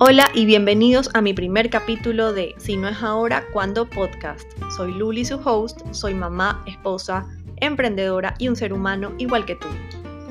Hola 0.00 0.30
y 0.32 0.46
bienvenidos 0.46 1.10
a 1.14 1.20
mi 1.20 1.34
primer 1.34 1.70
capítulo 1.70 2.32
de 2.32 2.54
Si 2.58 2.76
no 2.76 2.86
es 2.86 3.02
ahora, 3.02 3.44
¿cuándo 3.52 3.84
podcast? 3.84 4.48
Soy 4.76 4.94
Luli, 4.94 5.24
su 5.24 5.40
host, 5.44 5.80
soy 5.90 6.14
mamá, 6.14 6.62
esposa, 6.68 7.26
emprendedora 7.56 8.36
y 8.38 8.46
un 8.46 8.54
ser 8.54 8.72
humano 8.72 9.12
igual 9.18 9.44
que 9.44 9.56
tú. 9.56 9.66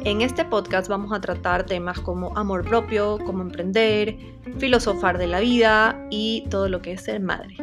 En 0.05 0.21
este 0.21 0.45
podcast 0.45 0.87
vamos 0.87 1.11
a 1.11 1.19
tratar 1.19 1.65
temas 1.65 1.99
como 1.99 2.37
amor 2.37 2.63
propio, 2.63 3.19
cómo 3.25 3.41
emprender, 3.41 4.17
filosofar 4.57 5.17
de 5.17 5.27
la 5.27 5.41
vida 5.41 6.01
y 6.09 6.45
todo 6.49 6.69
lo 6.69 6.81
que 6.81 6.93
es 6.93 7.01
ser 7.01 7.19
madre. 7.19 7.57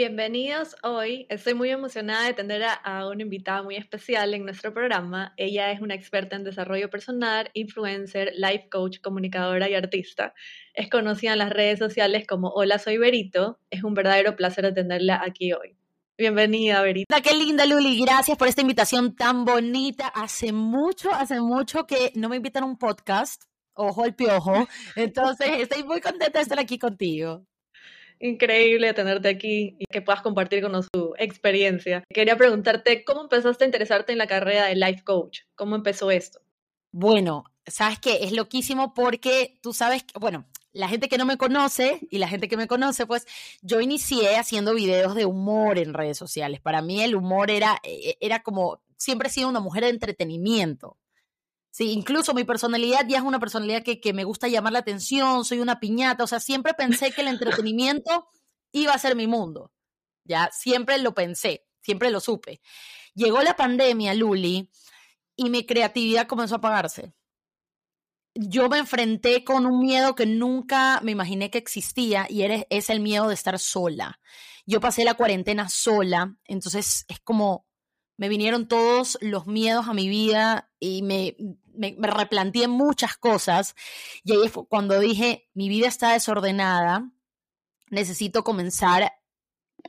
Bienvenidos 0.00 0.76
hoy. 0.82 1.26
Estoy 1.28 1.52
muy 1.52 1.68
emocionada 1.68 2.24
de 2.24 2.32
tener 2.32 2.62
a, 2.62 3.06
una 3.06 3.20
invitada 3.20 3.62
muy 3.62 3.76
especial 3.76 4.32
en 4.32 4.46
nuestro 4.46 4.72
programa. 4.72 5.34
Ella 5.36 5.72
es 5.72 5.82
una 5.82 5.94
experta 5.94 6.36
en 6.36 6.42
desarrollo 6.42 6.88
personal, 6.88 7.50
influencer, 7.52 8.32
life 8.34 8.70
coach, 8.70 9.00
comunicadora 9.02 9.68
y 9.68 9.74
artista. 9.74 10.32
Es 10.72 10.88
conocida 10.88 11.34
en 11.34 11.40
las 11.40 11.50
redes 11.50 11.78
sociales 11.78 12.26
como 12.26 12.48
Hola, 12.48 12.78
soy 12.78 12.96
Berito. 12.96 13.58
Es 13.68 13.84
un 13.84 13.92
verdadero 13.92 14.36
placer 14.36 14.72
tenerla 14.72 15.20
aquí 15.22 15.52
hoy. 15.52 15.76
Bienvenida, 16.16 16.80
Berito. 16.80 17.14
Qué 17.22 17.36
linda, 17.36 17.66
Luli. 17.66 18.00
Gracias 18.00 18.38
por 18.38 18.48
esta 18.48 18.62
invitación 18.62 19.14
tan 19.14 19.44
bonita. 19.44 20.08
Hace 20.08 20.50
mucho, 20.54 21.12
hace 21.12 21.42
mucho 21.42 21.86
que 21.86 22.10
no 22.14 22.30
me 22.30 22.36
invitan 22.36 22.62
a 22.62 22.66
un 22.66 22.78
podcast. 22.78 23.42
Ojo 23.74 24.06
el 24.06 24.14
piojo. 24.14 24.66
Entonces, 24.96 25.48
estoy 25.58 25.84
muy 25.84 26.00
contenta 26.00 26.38
de 26.38 26.42
estar 26.42 26.58
aquí 26.58 26.78
contigo. 26.78 27.44
Increíble 28.20 28.92
tenerte 28.92 29.28
aquí 29.28 29.76
y 29.78 29.86
que 29.86 30.02
puedas 30.02 30.20
compartir 30.20 30.62
con 30.62 30.72
nosotros 30.72 30.90
tu 30.92 31.14
experiencia. 31.18 32.04
Quería 32.12 32.36
preguntarte, 32.36 33.02
¿cómo 33.02 33.22
empezaste 33.22 33.64
a 33.64 33.66
interesarte 33.66 34.12
en 34.12 34.18
la 34.18 34.26
carrera 34.26 34.66
de 34.66 34.76
life 34.76 35.02
coach? 35.04 35.40
¿Cómo 35.54 35.74
empezó 35.74 36.10
esto? 36.10 36.40
Bueno, 36.92 37.44
sabes 37.66 37.98
que 37.98 38.24
es 38.24 38.32
loquísimo 38.32 38.92
porque 38.92 39.58
tú 39.62 39.72
sabes 39.72 40.04
que, 40.04 40.18
bueno, 40.18 40.44
la 40.72 40.88
gente 40.88 41.08
que 41.08 41.18
no 41.18 41.24
me 41.24 41.36
conoce 41.36 42.00
y 42.10 42.18
la 42.18 42.28
gente 42.28 42.48
que 42.48 42.56
me 42.56 42.66
conoce, 42.66 43.06
pues 43.06 43.26
yo 43.62 43.80
inicié 43.80 44.36
haciendo 44.36 44.74
videos 44.74 45.14
de 45.14 45.24
humor 45.24 45.78
en 45.78 45.94
redes 45.94 46.18
sociales. 46.18 46.60
Para 46.60 46.82
mí 46.82 47.02
el 47.02 47.16
humor 47.16 47.50
era, 47.50 47.80
e, 47.82 48.16
era 48.20 48.42
como, 48.42 48.82
siempre 48.96 49.28
he 49.28 49.32
sido 49.32 49.48
una 49.48 49.60
mujer 49.60 49.84
de 49.84 49.90
entretenimiento. 49.90 50.98
Sí, 51.70 51.92
incluso 51.92 52.34
mi 52.34 52.44
personalidad 52.44 53.06
ya 53.06 53.18
es 53.18 53.22
una 53.22 53.38
personalidad 53.38 53.82
que, 53.84 54.00
que 54.00 54.12
me 54.12 54.24
gusta 54.24 54.48
llamar 54.48 54.72
la 54.72 54.80
atención, 54.80 55.44
soy 55.44 55.60
una 55.60 55.78
piñata, 55.78 56.24
o 56.24 56.26
sea, 56.26 56.40
siempre 56.40 56.74
pensé 56.74 57.12
que 57.12 57.20
el 57.20 57.28
entretenimiento 57.28 58.28
iba 58.72 58.92
a 58.92 58.98
ser 58.98 59.14
mi 59.14 59.28
mundo, 59.28 59.72
ya, 60.24 60.50
siempre 60.52 60.98
lo 60.98 61.14
pensé, 61.14 61.64
siempre 61.80 62.10
lo 62.10 62.20
supe. 62.20 62.60
Llegó 63.14 63.42
la 63.42 63.56
pandemia, 63.56 64.14
Luli, 64.14 64.68
y 65.36 65.50
mi 65.50 65.64
creatividad 65.64 66.26
comenzó 66.26 66.56
a 66.56 66.58
apagarse. 66.58 67.14
Yo 68.34 68.68
me 68.68 68.78
enfrenté 68.78 69.42
con 69.44 69.66
un 69.66 69.80
miedo 69.80 70.14
que 70.14 70.26
nunca 70.26 71.00
me 71.02 71.12
imaginé 71.12 71.50
que 71.50 71.58
existía 71.58 72.26
y 72.28 72.42
es 72.42 72.90
el 72.90 73.00
miedo 73.00 73.28
de 73.28 73.34
estar 73.34 73.58
sola. 73.58 74.20
Yo 74.66 74.80
pasé 74.80 75.04
la 75.04 75.14
cuarentena 75.14 75.68
sola, 75.68 76.36
entonces 76.44 77.04
es 77.08 77.20
como 77.20 77.66
me 78.20 78.28
vinieron 78.28 78.68
todos 78.68 79.16
los 79.22 79.46
miedos 79.46 79.88
a 79.88 79.94
mi 79.94 80.06
vida 80.06 80.70
y 80.78 81.02
me, 81.02 81.36
me, 81.74 81.96
replanteé 81.98 82.68
muchas 82.68 83.16
cosas. 83.16 83.74
Y 84.24 84.32
ahí 84.32 84.48
fue 84.48 84.66
cuando 84.66 84.98
dije, 84.98 85.48
mi 85.54 85.68
vida 85.68 85.88
está 85.88 86.12
desordenada, 86.12 87.10
necesito 87.90 88.44
comenzar 88.44 89.12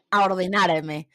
a 0.10 0.24
ordenarme. 0.24 1.10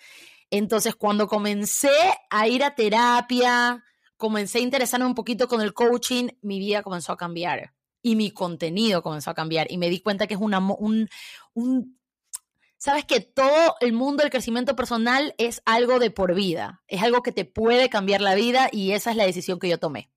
Entonces, 0.50 0.94
cuando 0.94 1.26
comencé 1.26 1.90
a 2.30 2.48
ir 2.48 2.62
a 2.62 2.74
terapia, 2.74 3.84
comencé 4.16 4.58
a 4.58 4.62
interesarme 4.62 5.06
un 5.06 5.14
poquito 5.14 5.48
con 5.48 5.60
el 5.60 5.74
coaching, 5.74 6.28
mi 6.42 6.58
vida 6.58 6.82
comenzó 6.82 7.12
a 7.12 7.16
cambiar 7.16 7.74
y 8.02 8.14
mi 8.14 8.30
contenido 8.30 9.02
comenzó 9.02 9.30
a 9.30 9.34
cambiar 9.34 9.66
y 9.70 9.78
me 9.78 9.90
di 9.90 10.00
cuenta 10.00 10.26
que 10.26 10.34
es 10.34 10.40
una, 10.40 10.58
un, 10.58 11.08
un 11.54 11.98
sabes 12.78 13.04
que 13.04 13.20
todo 13.20 13.74
el 13.80 13.92
mundo 13.92 14.22
del 14.22 14.30
crecimiento 14.30 14.76
personal 14.76 15.34
es 15.38 15.60
algo 15.64 15.98
de 15.98 16.12
por 16.12 16.34
vida, 16.34 16.82
es 16.86 17.02
algo 17.02 17.22
que 17.22 17.32
te 17.32 17.44
puede 17.44 17.88
cambiar 17.88 18.20
la 18.20 18.36
vida 18.36 18.68
y 18.70 18.92
esa 18.92 19.10
es 19.10 19.16
la 19.16 19.26
decisión 19.26 19.58
que 19.58 19.68
yo 19.68 19.78
tomé. 19.78 20.10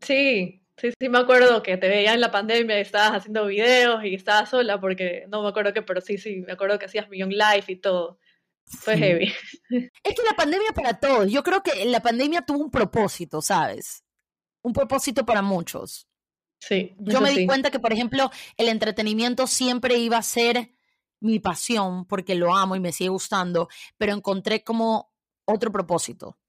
Sí, 0.00 0.62
sí, 0.76 0.90
sí, 0.98 1.08
me 1.08 1.18
acuerdo 1.18 1.62
que 1.62 1.76
te 1.76 1.88
veía 1.88 2.14
en 2.14 2.20
la 2.20 2.30
pandemia 2.30 2.78
y 2.78 2.82
estabas 2.82 3.18
haciendo 3.18 3.46
videos 3.46 4.04
y 4.04 4.14
estabas 4.14 4.50
sola 4.50 4.80
porque 4.80 5.26
no 5.28 5.42
me 5.42 5.48
acuerdo 5.48 5.72
qué, 5.72 5.82
pero 5.82 6.00
sí, 6.00 6.18
sí, 6.18 6.42
me 6.46 6.52
acuerdo 6.52 6.78
que 6.78 6.86
hacías 6.86 7.08
Million 7.08 7.30
Life 7.30 7.70
y 7.72 7.76
todo. 7.76 8.18
Fue 8.66 8.96
heavy. 8.96 9.32
Es 10.04 10.14
que 10.14 10.22
la 10.22 10.34
pandemia 10.36 10.72
para 10.72 10.98
todos, 10.98 11.30
yo 11.30 11.42
creo 11.42 11.62
que 11.62 11.84
la 11.84 12.00
pandemia 12.00 12.42
tuvo 12.42 12.58
un 12.64 12.70
propósito, 12.70 13.42
¿sabes? 13.42 14.04
Un 14.62 14.72
propósito 14.72 15.24
para 15.24 15.42
muchos. 15.42 16.08
Sí. 16.60 16.94
Yo 16.98 17.20
me 17.20 17.30
di 17.30 17.46
cuenta 17.46 17.70
que, 17.70 17.80
por 17.80 17.92
ejemplo, 17.92 18.30
el 18.56 18.68
entretenimiento 18.68 19.46
siempre 19.46 19.96
iba 19.96 20.18
a 20.18 20.22
ser 20.22 20.72
mi 21.20 21.40
pasión 21.40 22.06
porque 22.06 22.34
lo 22.34 22.54
amo 22.54 22.76
y 22.76 22.80
me 22.80 22.92
sigue 22.92 23.10
gustando, 23.10 23.68
pero 23.96 24.12
encontré 24.12 24.62
como 24.62 25.12
otro 25.46 25.72
propósito 25.72 26.39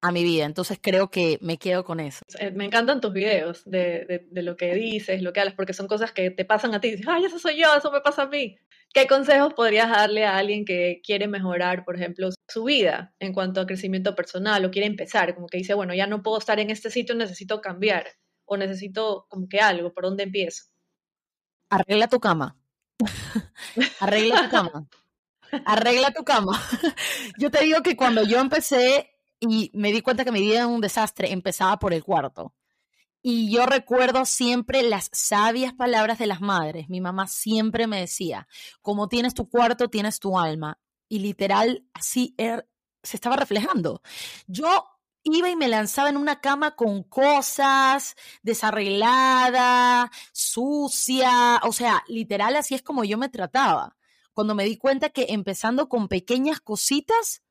a 0.00 0.12
mi 0.12 0.24
vida. 0.24 0.44
Entonces 0.44 0.78
creo 0.80 1.10
que 1.10 1.38
me 1.40 1.58
quedo 1.58 1.84
con 1.84 2.00
eso. 2.00 2.20
Me 2.54 2.66
encantan 2.66 3.00
tus 3.00 3.12
videos 3.12 3.62
de, 3.64 4.26
de, 4.30 4.42
lo 4.42 4.56
que 4.56 4.74
dices, 4.74 5.22
lo 5.22 5.32
que 5.32 5.40
hablas, 5.40 5.54
porque 5.54 5.72
son 5.72 5.88
cosas 5.88 6.12
que 6.12 6.30
te 6.30 6.44
pasan 6.44 6.74
a 6.74 6.80
ti. 6.80 6.90
dices, 6.92 7.06
ay, 7.08 7.24
eso 7.24 7.38
soy 7.38 7.60
yo, 7.60 7.74
eso 7.76 7.90
me 7.90 8.00
pasa 8.00 8.22
a 8.22 8.28
mí. 8.28 8.56
¿Qué 8.92 9.06
consejos 9.06 9.52
podrías 9.54 9.90
darle 9.90 10.24
a 10.24 10.38
alguien 10.38 10.64
que 10.64 11.00
quiere 11.04 11.28
mejorar, 11.28 11.84
por 11.84 11.96
ejemplo, 11.96 12.30
su 12.48 12.64
vida 12.64 13.14
en 13.18 13.32
cuanto 13.32 13.60
a 13.60 13.66
crecimiento 13.66 14.14
personal 14.14 14.64
o 14.64 14.70
quiere 14.70 14.86
empezar? 14.86 15.34
Como 15.34 15.48
que 15.48 15.58
dice, 15.58 15.74
bueno, 15.74 15.94
ya 15.94 16.06
no 16.06 16.22
puedo 16.22 16.38
estar 16.38 16.58
en 16.60 16.70
este 16.70 16.90
sitio, 16.90 17.14
necesito 17.14 17.60
cambiar 17.60 18.06
o 18.46 18.56
necesito 18.56 19.26
como 19.28 19.48
que 19.48 19.60
algo, 19.60 19.92
¿por 19.92 20.04
dónde 20.04 20.22
empiezo? 20.22 20.64
Arregla 21.68 22.08
tu 22.08 22.20
cama. 22.20 22.56
Arregla 24.00 24.44
tu 24.44 24.50
cama. 24.50 24.88
Arregla 25.64 26.10
tu 26.12 26.24
cama. 26.24 26.60
Yo 27.38 27.50
te 27.50 27.64
digo 27.64 27.82
que 27.82 27.96
cuando 27.96 28.22
yo 28.22 28.40
empecé 28.40 29.15
y 29.40 29.70
me 29.74 29.92
di 29.92 30.00
cuenta 30.02 30.24
que 30.24 30.32
mi 30.32 30.40
vida 30.40 30.56
era 30.56 30.66
un 30.66 30.80
desastre, 30.80 31.32
empezaba 31.32 31.78
por 31.78 31.92
el 31.92 32.04
cuarto. 32.04 32.54
Y 33.22 33.50
yo 33.50 33.66
recuerdo 33.66 34.24
siempre 34.24 34.82
las 34.82 35.10
sabias 35.12 35.74
palabras 35.74 36.18
de 36.18 36.26
las 36.26 36.40
madres. 36.40 36.88
Mi 36.88 37.00
mamá 37.00 37.26
siempre 37.26 37.86
me 37.88 37.98
decía, 37.98 38.46
como 38.82 39.08
tienes 39.08 39.34
tu 39.34 39.48
cuarto, 39.48 39.88
tienes 39.88 40.20
tu 40.20 40.38
alma. 40.38 40.78
Y 41.08 41.18
literal, 41.18 41.84
así 41.92 42.34
er, 42.38 42.68
se 43.02 43.16
estaba 43.16 43.36
reflejando. 43.36 44.00
Yo 44.46 44.84
iba 45.24 45.50
y 45.50 45.56
me 45.56 45.66
lanzaba 45.68 46.08
en 46.08 46.16
una 46.16 46.40
cama 46.40 46.76
con 46.76 47.02
cosas, 47.02 48.14
desarreglada, 48.42 50.10
sucia, 50.32 51.60
o 51.64 51.72
sea, 51.72 52.04
literal 52.06 52.54
así 52.54 52.76
es 52.76 52.82
como 52.82 53.02
yo 53.02 53.18
me 53.18 53.28
trataba. 53.28 53.96
Cuando 54.34 54.54
me 54.54 54.64
di 54.64 54.76
cuenta 54.76 55.10
que 55.10 55.26
empezando 55.30 55.88
con 55.88 56.08
pequeñas 56.08 56.60
cositas, 56.60 57.42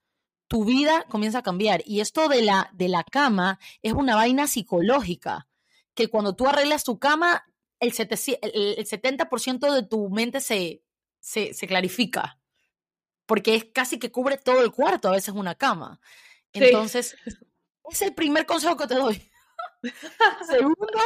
tu 0.47 0.65
vida 0.65 1.05
comienza 1.09 1.39
a 1.39 1.43
cambiar. 1.43 1.81
Y 1.85 2.01
esto 2.01 2.27
de 2.27 2.41
la, 2.41 2.69
de 2.73 2.89
la 2.89 3.03
cama 3.03 3.59
es 3.81 3.93
una 3.93 4.15
vaina 4.15 4.47
psicológica, 4.47 5.47
que 5.93 6.07
cuando 6.07 6.35
tú 6.35 6.47
arreglas 6.47 6.83
tu 6.83 6.99
cama, 6.99 7.45
el, 7.79 7.93
70% 7.93 9.73
de 9.73 9.83
tu 9.83 10.09
mente 10.09 10.41
se, 10.41 10.83
se, 11.19 11.53
se, 11.53 11.67
clarifica, 11.67 12.39
porque 13.25 13.55
es 13.55 13.65
casi 13.65 13.99
que 13.99 14.11
cubre 14.11 14.37
todo 14.37 14.61
el 14.61 14.71
cuarto, 14.71 15.09
a 15.09 15.13
veces 15.13 15.33
una 15.33 15.55
cama. 15.55 15.99
Entonces, 16.53 17.15
es 17.89 18.01
el 18.01 18.13
primer 18.13 18.45
consejo 18.45 18.77
que 18.77 18.87
te 18.87 18.95
doy. 18.95 19.21
segundo, 20.47 20.99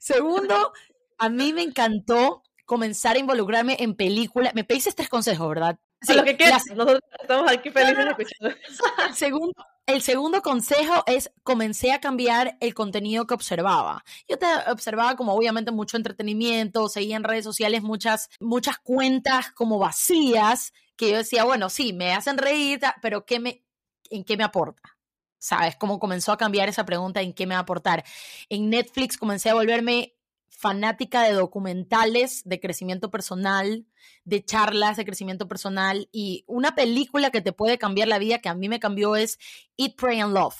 segundo, 0.00 0.72
a 1.18 1.28
mí 1.28 1.52
me 1.52 1.62
encantó 1.62 2.42
comenzar 2.64 3.16
a 3.16 3.20
involucrarme 3.20 3.76
en 3.78 3.94
películas. 3.94 4.54
Me 4.54 4.64
pediste 4.64 4.92
tres 4.92 5.08
consejos, 5.08 5.48
¿verdad? 5.48 5.78
Sí, 6.02 6.14
lo 6.14 6.24
que 6.24 6.36
quieras. 6.36 6.64
Nosotros 6.74 7.00
estamos 7.20 7.50
aquí 7.50 7.70
felices 7.70 8.06
escuchando. 8.06 8.56
El 9.08 9.14
segundo, 9.14 9.64
el 9.86 10.02
segundo 10.02 10.42
consejo 10.42 11.04
es 11.06 11.30
comencé 11.42 11.92
a 11.92 12.00
cambiar 12.00 12.56
el 12.60 12.74
contenido 12.74 13.26
que 13.26 13.34
observaba. 13.34 14.04
Yo 14.28 14.36
te 14.36 14.46
observaba 14.68 15.16
como 15.16 15.32
obviamente 15.32 15.70
mucho 15.70 15.96
entretenimiento, 15.96 16.88
seguía 16.88 17.16
en 17.16 17.24
redes 17.24 17.44
sociales 17.44 17.82
muchas, 17.82 18.28
muchas 18.40 18.78
cuentas 18.78 19.52
como 19.52 19.78
vacías 19.78 20.72
que 20.96 21.10
yo 21.10 21.18
decía, 21.18 21.44
bueno, 21.44 21.70
sí, 21.70 21.92
me 21.92 22.12
hacen 22.14 22.36
reír, 22.38 22.80
pero 23.00 23.24
¿qué 23.24 23.38
me, 23.38 23.64
¿en 24.10 24.24
qué 24.24 24.36
me 24.36 24.44
aporta? 24.44 24.96
¿sabes? 25.38 25.76
Cómo 25.76 26.00
comenzó 26.00 26.32
a 26.32 26.36
cambiar 26.36 26.68
esa 26.68 26.84
pregunta 26.84 27.20
en 27.20 27.32
qué 27.32 27.46
me 27.46 27.54
va 27.54 27.60
a 27.60 27.62
aportar. 27.62 28.04
En 28.48 28.68
Netflix 28.68 29.16
comencé 29.16 29.50
a 29.50 29.54
volverme 29.54 30.15
fanática 30.48 31.22
de 31.22 31.32
documentales 31.32 32.42
de 32.44 32.60
crecimiento 32.60 33.10
personal, 33.10 33.86
de 34.24 34.44
charlas 34.44 34.96
de 34.96 35.04
crecimiento 35.04 35.48
personal 35.48 36.08
y 36.12 36.44
una 36.46 36.74
película 36.74 37.30
que 37.30 37.40
te 37.40 37.52
puede 37.52 37.78
cambiar 37.78 38.08
la 38.08 38.18
vida 38.18 38.40
que 38.40 38.48
a 38.48 38.54
mí 38.54 38.68
me 38.68 38.80
cambió 38.80 39.16
es 39.16 39.38
Eat, 39.76 39.96
Pray 39.96 40.20
and 40.20 40.34
Love. 40.34 40.56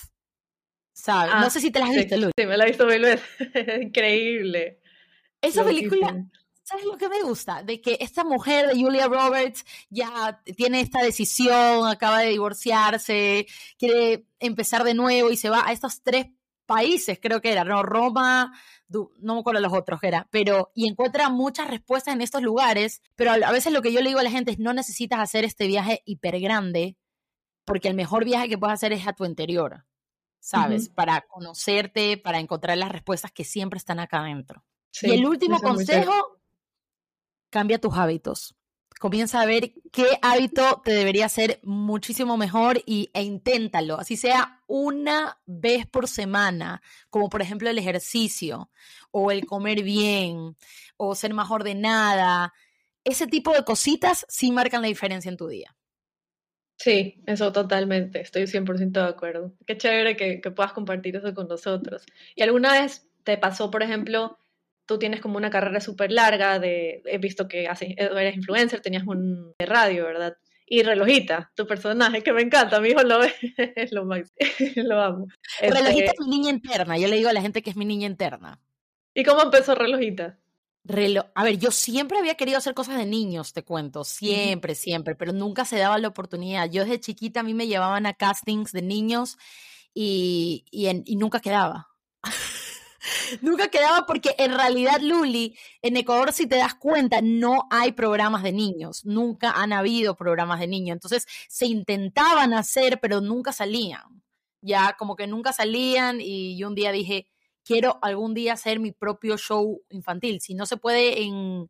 ¿Sabes? 0.92 1.34
no 1.34 1.46
ah, 1.46 1.50
sé 1.50 1.60
si 1.60 1.70
te 1.70 1.78
la 1.78 1.86
has 1.86 1.94
visto, 1.94 2.16
Luz. 2.16 2.32
Sí, 2.38 2.46
me 2.46 2.56
la 2.56 2.64
he 2.64 2.68
visto 2.68 2.86
mil 2.86 3.02
veces. 3.02 3.26
Increíble. 3.82 4.80
Esa 5.42 5.62
película 5.62 6.26
¿Sabes 6.66 6.84
lo 6.84 6.98
que 6.98 7.08
me 7.08 7.22
gusta? 7.22 7.62
De 7.62 7.80
que 7.80 7.96
esta 8.00 8.24
mujer 8.24 8.66
de 8.66 8.74
Julia 8.74 9.06
Roberts 9.06 9.64
ya 9.88 10.42
tiene 10.56 10.80
esta 10.80 11.00
decisión, 11.00 11.86
acaba 11.86 12.22
de 12.22 12.30
divorciarse, 12.30 13.46
quiere 13.78 14.26
empezar 14.40 14.82
de 14.82 14.94
nuevo 14.94 15.30
y 15.30 15.36
se 15.36 15.48
va 15.48 15.64
a 15.64 15.70
estos 15.70 16.02
tres 16.02 16.26
países, 16.66 17.18
creo 17.20 17.40
que 17.40 17.52
era, 17.52 17.64
¿no? 17.64 17.82
Roma, 17.82 18.52
no 18.88 19.34
me 19.34 19.40
acuerdo 19.40 19.60
los 19.60 19.72
otros 19.72 20.00
que 20.00 20.08
era, 20.08 20.28
pero, 20.30 20.70
y 20.74 20.88
encuentra 20.88 21.28
muchas 21.30 21.68
respuestas 21.68 22.14
en 22.14 22.20
estos 22.20 22.42
lugares, 22.42 23.02
pero 23.14 23.32
a 23.32 23.52
veces 23.52 23.72
lo 23.72 23.82
que 23.82 23.92
yo 23.92 24.00
le 24.00 24.08
digo 24.08 24.20
a 24.20 24.24
la 24.24 24.30
gente 24.30 24.50
es, 24.50 24.58
no 24.58 24.72
necesitas 24.74 25.20
hacer 25.20 25.44
este 25.44 25.66
viaje 25.66 26.02
hiper 26.04 26.38
grande, 26.40 26.96
porque 27.64 27.88
el 27.88 27.94
mejor 27.94 28.24
viaje 28.24 28.48
que 28.48 28.58
puedes 28.58 28.74
hacer 28.74 28.92
es 28.92 29.06
a 29.06 29.12
tu 29.12 29.24
interior, 29.24 29.86
¿sabes? 30.40 30.88
Para 30.88 31.22
conocerte, 31.22 32.16
para 32.16 32.38
encontrar 32.38 32.76
las 32.78 32.92
respuestas 32.92 33.32
que 33.32 33.44
siempre 33.44 33.78
están 33.78 33.98
acá 33.98 34.20
adentro. 34.20 34.64
y 35.02 35.10
el 35.10 35.26
último 35.26 35.60
consejo, 35.60 36.12
cambia 37.50 37.80
tus 37.80 37.94
hábitos 37.96 38.54
comienza 38.98 39.40
a 39.40 39.46
ver 39.46 39.72
qué 39.92 40.06
hábito 40.22 40.82
te 40.84 40.92
debería 40.92 41.26
hacer 41.26 41.60
muchísimo 41.62 42.36
mejor 42.36 42.82
y, 42.86 43.10
e 43.14 43.22
inténtalo, 43.22 43.98
así 43.98 44.16
sea 44.16 44.62
una 44.66 45.38
vez 45.46 45.86
por 45.86 46.08
semana, 46.08 46.82
como 47.10 47.28
por 47.28 47.42
ejemplo 47.42 47.68
el 47.68 47.78
ejercicio 47.78 48.70
o 49.10 49.30
el 49.30 49.46
comer 49.46 49.82
bien 49.82 50.56
o 50.96 51.14
ser 51.14 51.34
más 51.34 51.50
ordenada. 51.50 52.52
Ese 53.04 53.26
tipo 53.26 53.52
de 53.52 53.64
cositas 53.64 54.26
sí 54.28 54.50
marcan 54.50 54.82
la 54.82 54.88
diferencia 54.88 55.28
en 55.28 55.36
tu 55.36 55.48
día. 55.48 55.76
Sí, 56.78 57.22
eso 57.26 57.52
totalmente, 57.52 58.20
estoy 58.20 58.46
100% 58.46 59.00
de 59.00 59.08
acuerdo. 59.08 59.54
Qué 59.66 59.78
chévere 59.78 60.16
que, 60.16 60.40
que 60.40 60.50
puedas 60.50 60.72
compartir 60.72 61.16
eso 61.16 61.32
con 61.34 61.48
nosotros. 61.48 62.04
¿Y 62.34 62.42
alguna 62.42 62.72
vez 62.72 63.08
te 63.24 63.38
pasó, 63.38 63.70
por 63.70 63.82
ejemplo, 63.82 64.38
tú 64.86 64.98
tienes 64.98 65.20
como 65.20 65.36
una 65.36 65.50
carrera 65.50 65.80
súper 65.80 66.12
larga 66.12 66.58
de, 66.58 67.02
he 67.04 67.18
visto 67.18 67.48
que 67.48 67.68
eres 67.68 68.36
influencer, 68.36 68.80
tenías 68.80 69.06
un 69.06 69.52
de 69.58 69.66
radio, 69.66 70.04
¿verdad? 70.04 70.36
Y 70.68 70.82
Relojita, 70.82 71.52
tu 71.54 71.66
personaje, 71.66 72.22
que 72.22 72.32
me 72.32 72.42
encanta, 72.42 72.80
mi 72.80 72.88
hijo 72.88 73.02
lo 73.02 73.20
ve, 73.20 73.32
es 73.76 73.92
lo 73.92 74.04
más, 74.04 74.32
lo 74.76 75.00
amo. 75.00 75.26
Relojita 75.60 75.90
este 75.90 76.12
es 76.12 76.26
mi 76.26 76.28
niña 76.28 76.50
interna, 76.50 76.98
yo 76.98 77.08
le 77.08 77.16
digo 77.16 77.28
a 77.28 77.32
la 77.32 77.42
gente 77.42 77.62
que 77.62 77.70
es 77.70 77.76
mi 77.76 77.84
niña 77.84 78.06
interna. 78.06 78.60
¿Y 79.14 79.24
cómo 79.24 79.42
empezó 79.42 79.74
Relojita? 79.74 80.38
a 81.34 81.44
ver, 81.44 81.58
yo 81.58 81.72
siempre 81.72 82.18
había 82.18 82.36
querido 82.36 82.58
hacer 82.58 82.74
cosas 82.74 82.96
de 82.96 83.06
niños, 83.06 83.52
te 83.52 83.64
cuento, 83.64 84.04
siempre, 84.04 84.76
siempre, 84.76 85.16
pero 85.16 85.32
nunca 85.32 85.64
se 85.64 85.78
daba 85.78 85.98
la 85.98 86.08
oportunidad. 86.08 86.70
Yo 86.70 86.84
desde 86.84 87.00
chiquita 87.00 87.40
a 87.40 87.42
mí 87.42 87.54
me 87.54 87.66
llevaban 87.66 88.06
a 88.06 88.14
castings 88.14 88.70
de 88.70 88.82
niños 88.82 89.36
y, 89.92 90.64
y, 90.70 90.88
y 91.04 91.16
nunca 91.16 91.40
quedaba. 91.40 91.88
Nunca 93.42 93.68
quedaba 93.68 94.06
porque 94.06 94.34
en 94.38 94.54
realidad, 94.54 95.00
Luli, 95.00 95.56
en 95.82 95.96
Ecuador, 95.96 96.32
si 96.32 96.46
te 96.46 96.56
das 96.56 96.74
cuenta, 96.74 97.20
no 97.22 97.66
hay 97.70 97.92
programas 97.92 98.42
de 98.42 98.52
niños. 98.52 99.04
Nunca 99.04 99.50
han 99.52 99.72
habido 99.72 100.16
programas 100.16 100.60
de 100.60 100.66
niños. 100.66 100.94
Entonces, 100.94 101.26
se 101.48 101.66
intentaban 101.66 102.54
hacer, 102.54 103.00
pero 103.00 103.20
nunca 103.20 103.52
salían. 103.52 104.22
Ya 104.60 104.94
como 104.98 105.16
que 105.16 105.26
nunca 105.26 105.52
salían 105.52 106.20
y 106.20 106.58
yo 106.58 106.68
un 106.68 106.74
día 106.74 106.92
dije, 106.92 107.28
quiero 107.64 107.98
algún 108.02 108.34
día 108.34 108.54
hacer 108.54 108.80
mi 108.80 108.92
propio 108.92 109.36
show 109.36 109.82
infantil. 109.90 110.40
Si 110.40 110.54
no 110.54 110.66
se 110.66 110.76
puede 110.76 111.22
en, 111.22 111.68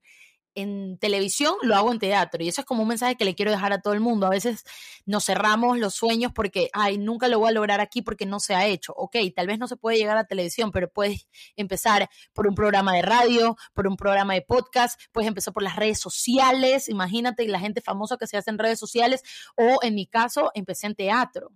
en 0.56 0.99
televisión, 0.99 1.55
lo 1.62 1.76
hago 1.76 1.93
en 1.93 1.99
teatro. 1.99 2.43
Y 2.43 2.49
eso 2.49 2.62
es 2.62 2.67
como 2.67 2.82
un 2.82 2.88
mensaje 2.88 3.17
que 3.17 3.25
le 3.25 3.35
quiero 3.35 3.53
dejar 3.53 3.73
a 3.73 3.81
todo 3.81 3.93
el 3.94 4.00
mundo. 4.00 4.26
A 4.26 4.31
veces 4.31 4.64
nos 5.05 5.25
cerramos 5.25 5.79
los 5.79 5.94
sueños 5.94 6.32
porque, 6.35 6.70
ay, 6.73 6.99
nunca 6.99 7.29
lo 7.29 7.38
voy 7.38 7.50
a 7.50 7.53
lograr 7.53 7.81
aquí 7.81 8.03
porque 8.03 8.26
no 8.26 8.41
se 8.41 8.55
ha 8.55 8.67
hecho. 8.67 8.93
Ok, 8.97 9.17
tal 9.35 9.47
vez 9.47 9.58
no 9.58 9.69
se 9.69 9.76
puede 9.76 9.99
llegar 9.99 10.17
a 10.17 10.25
televisión, 10.25 10.73
pero 10.73 10.91
puedes 10.91 11.29
empezar 11.56 12.08
por 12.32 12.47
un 12.49 12.55
programa 12.55 12.94
de 12.94 13.03
radio, 13.03 13.56
por 13.75 13.87
un 13.87 13.97
programa 13.97 14.35
de 14.35 14.43
podcast, 14.43 15.00
puedes 15.12 15.29
empezar 15.29 15.55
por 15.55 15.62
las 15.62 15.76
redes 15.76 16.00
sociales. 16.00 16.88
Imagínate 16.88 17.47
la 17.47 17.61
gente 17.61 17.81
famosa 17.81 18.17
que 18.17 18.26
se 18.26 18.37
hace 18.37 18.50
en 18.50 18.59
redes 18.59 18.79
sociales. 18.79 19.23
O 19.56 19.79
en 19.82 19.94
mi 19.94 20.06
caso, 20.06 20.50
empecé 20.55 20.87
en 20.87 20.94
teatro. 20.94 21.52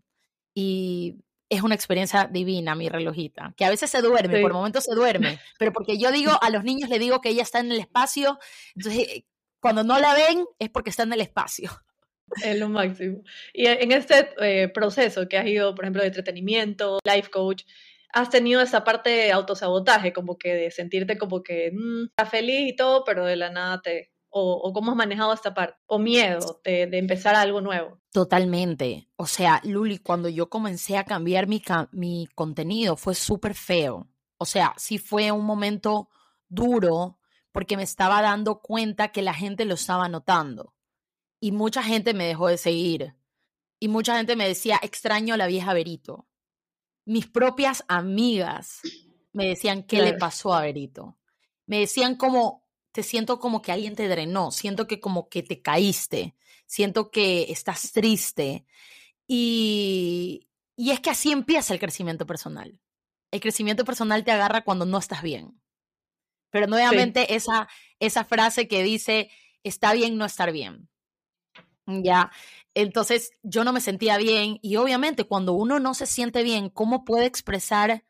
Y 0.54 1.16
es 1.50 1.62
una 1.62 1.74
experiencia 1.74 2.28
divina, 2.30 2.74
mi 2.74 2.88
relojita, 2.88 3.52
que 3.56 3.64
a 3.64 3.70
veces 3.70 3.90
se 3.90 4.00
duerme, 4.00 4.40
por 4.40 4.52
momentos 4.52 4.84
se 4.84 4.94
duerme, 4.94 5.38
pero 5.58 5.72
porque 5.72 5.98
yo 5.98 6.10
digo, 6.12 6.32
a 6.40 6.48
los 6.48 6.64
niños 6.64 6.88
le 6.88 6.98
digo 6.98 7.20
que 7.20 7.30
ella 7.30 7.42
está 7.42 7.60
en 7.60 7.72
el 7.72 7.80
espacio, 7.80 8.38
entonces 8.74 9.08
eh, 9.08 9.26
cuando 9.60 9.84
no 9.84 9.98
la 9.98 10.14
ven 10.14 10.46
es 10.58 10.70
porque 10.70 10.90
está 10.90 11.02
en 11.02 11.12
el 11.12 11.20
espacio. 11.20 11.70
Es 12.44 12.58
lo 12.58 12.68
máximo. 12.68 13.22
Y 13.52 13.66
en 13.66 13.90
este 13.90 14.30
eh, 14.40 14.68
proceso 14.68 15.28
que 15.28 15.36
has 15.36 15.46
ido, 15.46 15.74
por 15.74 15.84
ejemplo, 15.84 16.02
de 16.02 16.08
entretenimiento, 16.08 17.00
life 17.04 17.28
coach, 17.28 17.64
has 18.12 18.30
tenido 18.30 18.60
esa 18.60 18.84
parte 18.84 19.10
de 19.10 19.32
autosabotaje, 19.32 20.12
como 20.12 20.38
que 20.38 20.54
de 20.54 20.70
sentirte 20.70 21.18
como 21.18 21.42
que 21.42 21.72
mm, 21.72 22.04
está 22.06 22.26
feliz 22.26 22.72
y 22.72 22.76
todo, 22.76 23.04
pero 23.04 23.24
de 23.24 23.36
la 23.36 23.50
nada 23.50 23.80
te, 23.82 24.12
o, 24.30 24.72
cómo 24.72 24.92
has 24.92 24.96
manejado 24.96 25.32
esta 25.32 25.54
parte, 25.54 25.76
o 25.86 25.98
miedo 25.98 26.60
de, 26.64 26.88
empezar 26.92 27.34
algo 27.34 27.60
nuevo. 27.60 27.99
Totalmente. 28.12 29.08
O 29.16 29.26
sea, 29.26 29.60
Luli, 29.64 29.98
cuando 29.98 30.28
yo 30.28 30.50
comencé 30.50 30.96
a 30.96 31.04
cambiar 31.04 31.46
mi, 31.46 31.62
mi 31.92 32.28
contenido 32.34 32.96
fue 32.96 33.14
súper 33.14 33.54
feo. 33.54 34.08
O 34.36 34.46
sea, 34.46 34.74
sí 34.76 34.98
fue 34.98 35.30
un 35.30 35.44
momento 35.44 36.08
duro 36.48 37.18
porque 37.52 37.76
me 37.76 37.84
estaba 37.84 38.20
dando 38.20 38.60
cuenta 38.60 39.12
que 39.12 39.22
la 39.22 39.34
gente 39.34 39.64
lo 39.64 39.74
estaba 39.74 40.08
notando. 40.08 40.74
Y 41.38 41.52
mucha 41.52 41.82
gente 41.82 42.12
me 42.12 42.26
dejó 42.26 42.48
de 42.48 42.58
seguir. 42.58 43.14
Y 43.78 43.88
mucha 43.88 44.16
gente 44.16 44.36
me 44.36 44.46
decía, 44.46 44.78
extraño 44.82 45.34
a 45.34 45.36
la 45.36 45.46
vieja 45.46 45.72
Berito. 45.72 46.26
Mis 47.04 47.26
propias 47.26 47.84
amigas 47.88 48.80
me 49.32 49.46
decían, 49.46 49.84
¿qué 49.84 50.02
le 50.02 50.14
pasó 50.14 50.52
a 50.52 50.62
Berito? 50.62 51.16
Me 51.66 51.78
decían 51.80 52.16
como, 52.16 52.66
te 52.92 53.02
siento 53.02 53.38
como 53.38 53.62
que 53.62 53.72
alguien 53.72 53.94
te 53.94 54.08
drenó, 54.08 54.50
siento 54.50 54.86
que 54.86 55.00
como 55.00 55.28
que 55.28 55.42
te 55.42 55.62
caíste, 55.62 56.36
siento 56.70 57.10
que 57.10 57.50
estás 57.50 57.90
triste. 57.90 58.64
Y, 59.26 60.48
y 60.76 60.92
es 60.92 61.00
que 61.00 61.10
así 61.10 61.32
empieza 61.32 61.74
el 61.74 61.80
crecimiento 61.80 62.26
personal. 62.26 62.78
El 63.32 63.40
crecimiento 63.40 63.84
personal 63.84 64.22
te 64.24 64.30
agarra 64.30 64.62
cuando 64.62 64.86
no 64.86 64.98
estás 64.98 65.22
bien. 65.22 65.60
Pero 66.50 66.68
nuevamente 66.68 67.34
esa, 67.34 67.68
esa 67.98 68.24
frase 68.24 68.68
que 68.68 68.84
dice, 68.84 69.30
está 69.64 69.92
bien 69.92 70.16
no 70.16 70.24
estar 70.24 70.52
bien. 70.52 70.88
Ya, 71.86 72.30
entonces 72.74 73.32
yo 73.42 73.64
no 73.64 73.72
me 73.72 73.80
sentía 73.80 74.16
bien 74.16 74.60
y 74.62 74.76
obviamente 74.76 75.24
cuando 75.24 75.54
uno 75.54 75.80
no 75.80 75.94
se 75.94 76.06
siente 76.06 76.44
bien, 76.44 76.68
¿cómo 76.68 77.04
puede 77.04 77.26
expresar 77.26 78.04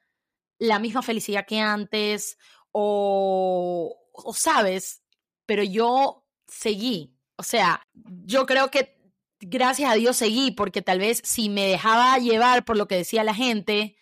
la 0.58 0.78
misma 0.78 1.00
felicidad 1.00 1.46
que 1.46 1.60
antes 1.60 2.36
o, 2.72 3.96
o 4.12 4.34
sabes, 4.34 5.02
pero 5.46 5.62
yo 5.62 6.26
seguí. 6.46 7.16
O 7.40 7.42
sea, 7.42 7.88
yo 8.26 8.44
creo 8.44 8.70
que 8.70 8.98
gracias 9.40 9.90
a 9.90 9.94
Dios 9.94 10.18
seguí, 10.18 10.50
porque 10.50 10.82
tal 10.82 10.98
vez 10.98 11.22
si 11.24 11.48
me 11.48 11.66
dejaba 11.66 12.18
llevar 12.18 12.66
por 12.66 12.76
lo 12.76 12.86
que 12.86 12.96
decía 12.96 13.24
la 13.24 13.32
gente, 13.32 13.96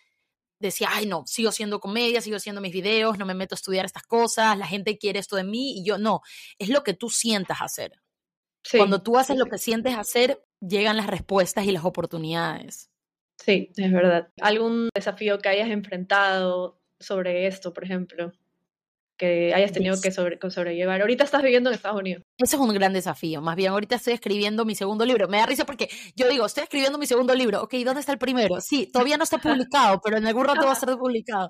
decía, 0.59 0.89
ay, 0.91 1.05
no, 1.05 1.25
sigo 1.25 1.47
haciendo 1.47 1.79
comedia, 1.79 2.19
sigo 2.19 2.35
haciendo 2.35 2.59
mis 2.59 2.73
videos, 2.73 3.17
no 3.17 3.25
me 3.25 3.33
meto 3.33 3.55
a 3.55 3.55
estudiar 3.55 3.85
estas 3.85 4.03
cosas, 4.03 4.57
la 4.57 4.67
gente 4.67 4.97
quiere 4.97 5.19
esto 5.19 5.37
de 5.37 5.45
mí 5.45 5.79
y 5.79 5.85
yo 5.85 5.97
no, 5.97 6.19
es 6.57 6.67
lo 6.67 6.83
que 6.83 6.93
tú 6.93 7.09
sientas 7.09 7.61
hacer. 7.61 7.93
Cuando 8.75 9.01
tú 9.01 9.17
haces 9.17 9.37
lo 9.37 9.45
que 9.45 9.57
sientes 9.57 9.95
hacer, 9.95 10.43
llegan 10.59 10.97
las 10.97 11.07
respuestas 11.07 11.63
y 11.63 11.71
las 11.71 11.85
oportunidades. 11.85 12.91
Sí, 13.37 13.71
es 13.73 13.91
verdad. 13.93 14.33
¿Algún 14.41 14.89
desafío 14.93 15.39
que 15.39 15.47
hayas 15.47 15.69
enfrentado 15.69 16.81
sobre 16.99 17.47
esto, 17.47 17.71
por 17.73 17.85
ejemplo? 17.85 18.33
Que 19.19 19.53
hayas 19.53 19.73
tenido 19.73 19.99
que, 20.01 20.11
sobre, 20.11 20.39
sobrellevar. 20.49 21.01
Ahorita 21.01 21.25
estás 21.25 21.43
viviendo 21.43 21.69
en 21.69 21.75
Estados 21.75 21.99
Unidos. 21.99 22.23
Ese 22.37 22.55
es 22.55 22.61
un 22.61 22.73
gran 22.73 22.93
desafío. 22.93 23.41
Más 23.41 23.57
bien, 23.57 23.71
ahorita 23.73 23.95
estoy 23.95 24.13
escribiendo 24.13 24.63
mi 24.63 24.75
segundo 24.75 25.05
libro. 25.05 25.27
Me 25.27 25.37
da 25.37 25.45
risa 25.45 25.65
porque 25.65 25.89
yo 26.15 26.29
digo, 26.29 26.45
estoy 26.45 26.63
escribiendo 26.63 26.97
mi 26.97 27.05
segundo 27.05 27.35
libro. 27.35 27.61
Ok, 27.61 27.73
¿dónde 27.83 27.99
está 27.99 28.13
el 28.13 28.17
primero? 28.17 28.61
Sí, 28.61 28.89
todavía 28.91 29.17
no 29.17 29.25
está 29.25 29.37
publicado, 29.37 29.99
pero 30.01 30.17
en 30.17 30.25
algún 30.25 30.45
rato 30.45 30.65
va 30.65 30.71
a 30.71 30.75
ser 30.75 30.95
publicado. 30.97 31.49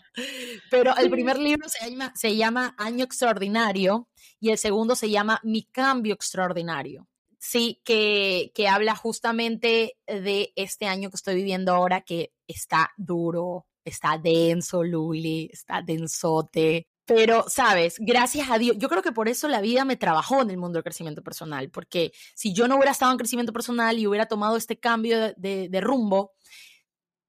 Pero 0.72 0.98
el 0.98 1.12
primer 1.12 1.38
libro 1.40 1.70
se 1.70 1.90
llama, 1.90 2.12
se 2.16 2.36
llama 2.36 2.76
Año 2.80 3.06
Extraordinario 3.06 4.10
y 4.40 4.50
el 4.50 4.58
segundo 4.58 4.96
se 4.96 5.12
llama 5.12 5.40
Mi 5.44 5.64
Cambio 5.64 6.16
Extraordinario. 6.16 7.08
Sí, 7.38 7.82
que, 7.86 8.52
que 8.56 8.68
habla 8.68 8.96
justamente 8.96 9.96
de 10.08 10.52
este 10.56 10.88
año 10.88 11.10
que 11.12 11.16
estoy 11.16 11.36
viviendo 11.36 11.72
ahora, 11.72 12.02
que 12.02 12.34
está 12.48 12.90
duro, 12.98 13.68
está 13.86 14.18
denso, 14.18 14.84
Luli, 14.84 15.50
está 15.54 15.82
densote, 15.82 16.89
pero, 17.10 17.46
sabes, 17.50 17.96
gracias 17.98 18.52
a 18.52 18.60
Dios, 18.60 18.78
yo 18.78 18.88
creo 18.88 19.02
que 19.02 19.12
por 19.12 19.28
eso 19.28 19.48
la 19.48 19.62
vida 19.62 19.84
me 19.84 19.96
trabajó 19.96 20.44
en 20.44 20.52
el 20.52 20.58
mundo 20.58 20.78
del 20.78 20.84
crecimiento 20.84 21.24
personal, 21.24 21.72
porque 21.72 22.12
si 22.36 22.54
yo 22.54 22.68
no 22.68 22.76
hubiera 22.76 22.92
estado 22.92 23.12
en 23.12 23.18
crecimiento 23.18 23.52
personal 23.52 23.98
y 23.98 24.06
hubiera 24.06 24.28
tomado 24.28 24.58
este 24.58 24.80
cambio 24.80 25.34
de, 25.36 25.82
rumbo, 25.82 26.34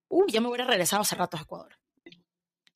uy, 0.08 0.30
ya 0.30 0.42
me 0.42 0.48
hubiera 0.48 0.66
regresado 0.66 1.00
hace 1.00 1.16
rato 1.16 1.38
a 1.38 1.40
Ecuador. 1.40 1.78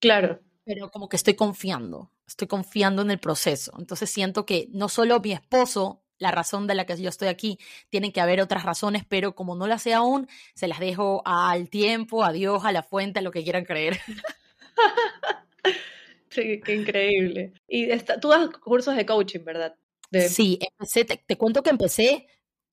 Claro. 0.01 0.41
Pero 0.65 0.91
como 0.91 1.11
que 1.11 1.17
estoy 1.17 1.35
confiando, 1.35 2.11
estoy 2.27 2.49
confiando 2.49 3.03
en 3.03 3.11
el 3.11 3.21
proceso. 3.21 3.75
Entonces 3.79 4.09
siento 4.09 4.47
que 4.47 4.69
no 4.71 4.89
solo 4.89 5.21
mi 5.21 5.33
esposo, 5.33 6.03
la 6.17 6.31
razón 6.31 6.67
de 6.67 6.75
la 6.75 6.87
que 6.87 6.97
yo 6.97 7.11
estoy 7.11 7.29
aquí, 7.29 7.59
tienen 7.91 8.13
que 8.13 8.23
haber 8.23 8.41
otras 8.41 8.63
razones, 8.63 9.05
pero 9.07 9.35
como 9.35 9.57
no 9.57 9.67
las 9.67 9.83
sé 9.83 9.93
aún, 9.93 10.27
se 10.55 10.69
las 10.69 10.81
dejo 10.81 11.21
al 11.27 11.69
tiempo, 11.69 12.25
a 12.25 12.33
Dios, 12.33 12.65
a 12.65 12.73
la 12.73 12.83
fuente, 12.83 13.19
a 13.19 13.23
lo 13.23 13.31
que 13.31 13.43
quieran 13.43 13.67
creer. 13.67 14.01
Sí, 16.43 16.61
qué 16.65 16.75
increíble. 16.75 17.53
Y 17.69 17.89
tú 18.21 18.29
das 18.29 18.49
cursos 18.59 18.97
de 18.97 19.07
coaching, 19.07 19.45
¿verdad? 19.45 19.75
Sí, 20.29 20.59
empecé, 20.61 21.05
te, 21.05 21.37
cuento 21.37 21.63
que 21.63 21.71
empecé 21.71 22.27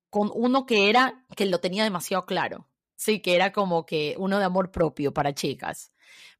con 0.09 0.31
uno 0.33 0.65
que 0.65 0.89
era, 0.89 1.25
que 1.35 1.45
lo 1.45 1.59
tenía 1.59 1.83
demasiado 1.83 2.25
claro. 2.25 2.67
Sí, 2.95 3.19
que 3.19 3.35
era 3.35 3.51
como 3.51 3.85
que 3.85 4.15
uno 4.19 4.37
de 4.37 4.45
amor 4.45 4.71
propio 4.71 5.13
para 5.13 5.33
chicas. 5.33 5.91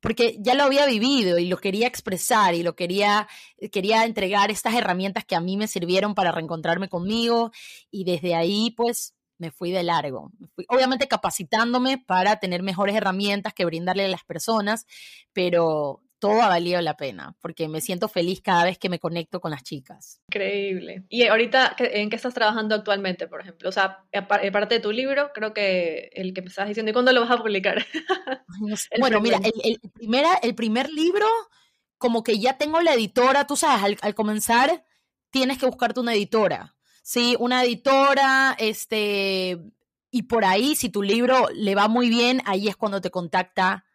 porque 0.02 0.38
ya 0.40 0.56
lo 0.56 0.64
había 0.64 0.86
vivido 0.86 1.38
y 1.40 1.46
lo 1.48 1.58
quería 1.58 1.88
expresar 1.88 2.56
y 2.56 2.64
lo 2.64 2.76
quería, 2.76 3.28
quería 3.72 4.04
entregar 4.06 4.52
estas 4.52 4.76
herramientas 4.76 5.26
que 5.26 5.36
a 5.36 5.42
mí 5.42 5.58
me 5.58 5.68
sirvieron 5.68 6.16
para 6.16 6.32
reencontrarme 6.32 6.90
conmigo 6.90 7.52
y 7.92 8.04
desde 8.04 8.36
ahí 8.36 8.72
pues 8.72 9.16
me 9.38 9.52
fui 9.52 9.72
de 9.72 9.84
largo. 9.84 10.32
obviamente 10.68 11.08
capacitándome 11.08 11.98
para 11.98 12.40
tener 12.40 12.64
mejores 12.64 12.96
herramientas 12.96 13.54
que 13.54 13.66
brindarle 13.66 14.06
a 14.06 14.08
las 14.08 14.24
personas, 14.24 14.86
pero 15.34 16.04
todo 16.22 16.42
ha 16.44 16.48
valido 16.48 16.80
la 16.82 16.96
pena, 16.96 17.36
porque 17.42 17.68
me 17.68 17.82
siento 17.82 18.08
feliz 18.08 18.42
cada 18.42 18.64
vez 18.64 18.78
que 18.78 18.90
me 18.90 19.00
conecto 19.00 19.42
con 19.42 19.50
las 19.52 19.64
chicas. 19.64 20.22
Increíble. 20.30 21.04
¿Y 21.10 21.26
ahorita 21.26 21.76
en 21.80 22.12
qué 22.12 22.16
estás 22.16 22.36
trabajando 22.36 22.76
actualmente, 22.76 23.28
por 23.28 23.42
ejemplo? 23.42 23.68
O 23.68 23.72
sea, 23.72 24.06
aparte 24.14 24.76
de 24.76 24.80
tu 24.80 24.92
libro, 24.92 25.32
creo 25.34 25.52
que 25.54 26.12
el 26.14 26.34
que 26.34 26.44
me 26.44 26.48
estabas 26.48 26.70
diciendo, 26.70 26.92
¿y 26.92 26.94
cuándo 26.94 27.12
lo 27.12 27.22
vas 27.22 27.32
a 27.32 27.38
publicar? 27.38 27.84
bueno, 29.00 29.20
mira, 29.20 29.40
el, 29.64 29.80
primera, 29.94 30.36
el 30.44 30.54
primer 30.54 30.90
libro, 30.92 31.26
como 31.98 32.24
que 32.24 32.40
ya 32.40 32.58
tengo 32.58 32.80
la 32.82 32.94
editora, 32.94 33.48
tú 33.48 33.58
sabes, 33.58 33.84
al, 33.84 33.98
al 34.02 34.16
comenzar 34.16 34.86
tienes 35.32 35.58
que 35.58 35.66
buscarte 35.66 36.00
una 36.00 36.14
editora. 36.14 36.76
Sí, 37.02 37.36
una 37.40 37.64
editora, 37.64 38.56
este, 38.60 39.58
y 40.12 40.24
por 40.24 40.46
ahí, 40.46 40.76
si 40.76 40.90
tu 40.90 41.02
libro 41.02 41.50
le 41.54 41.74
va 41.74 41.88
muy 41.88 42.10
bien, 42.10 42.44
ahí 42.46 42.68
es 42.68 42.76
cuando 42.76 43.02
te 43.02 43.10
contacta 43.10 43.86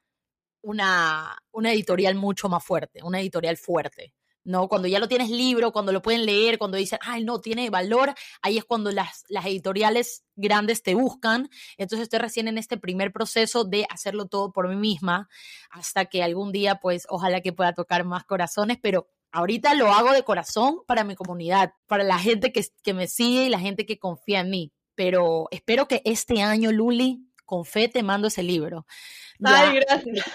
una, 0.67 1.39
una 1.53 1.73
editorial 1.73 2.17
mucho 2.17 2.49
más 2.49 2.65
fuerte, 2.65 3.01
una 3.05 3.21
editorial 3.21 3.57
fuerte. 3.57 4.13
¿no? 4.43 4.69
Cuando 4.69 4.87
ya 4.87 4.99
lo 4.99 5.09
tienes 5.09 5.31
libro, 5.31 5.73
cuando 5.73 5.93
lo 5.93 6.03
pueden 6.03 6.25
leer, 6.25 6.59
cuando 6.59 6.77
dicen, 6.77 6.99
ay, 7.03 7.25
no, 7.25 7.41
tiene 7.41 7.69
valor, 7.69 8.15
ahí 8.43 8.59
es 8.59 8.65
cuando 8.65 8.93
las, 8.93 9.25
las 9.29 9.45
editoriales 9.47 10.25
grandes 10.37 10.83
te 10.83 10.95
buscan. 10.95 11.49
Entonces 11.77 12.05
estoy 12.05 12.21
recién 12.21 12.49
en 12.49 12.59
este 12.59 12.79
primer 12.79 13.13
proceso 13.13 13.65
de 13.65 13.87
hacerlo 13.91 14.27
todo 14.27 14.53
por 14.53 14.69
mí 14.69 14.77
misma, 14.77 15.29
hasta 15.71 16.07
que 16.07 16.23
algún 16.23 16.53
día, 16.53 16.77
pues, 16.77 17.07
ojalá 17.09 17.41
que 17.41 17.53
pueda 17.53 17.73
tocar 17.73 18.05
más 18.05 18.25
corazones, 18.25 18.79
pero 18.81 19.09
ahorita 19.33 19.75
lo 19.75 19.93
hago 19.93 20.13
de 20.13 20.23
corazón 20.23 20.81
para 20.87 21.03
mi 21.03 21.17
comunidad, 21.17 21.73
para 21.87 22.05
la 22.05 22.19
gente 22.19 22.53
que, 22.53 22.65
que 22.83 22.95
me 22.95 23.09
sigue 23.09 23.47
y 23.47 23.51
la 23.51 23.59
gente 23.59 23.85
que 23.85 23.99
confía 23.99 24.41
en 24.41 24.51
mí. 24.51 24.73
Pero 24.95 25.49
espero 25.51 25.89
que 25.89 26.03
este 26.05 26.41
año, 26.41 26.71
Luli, 26.73 27.26
con 27.47 27.65
fe 27.65 27.89
te 27.89 28.03
mando 28.03 28.29
ese 28.29 28.43
libro. 28.43 28.85
Ay, 29.43 29.81
gracias. 29.81 30.27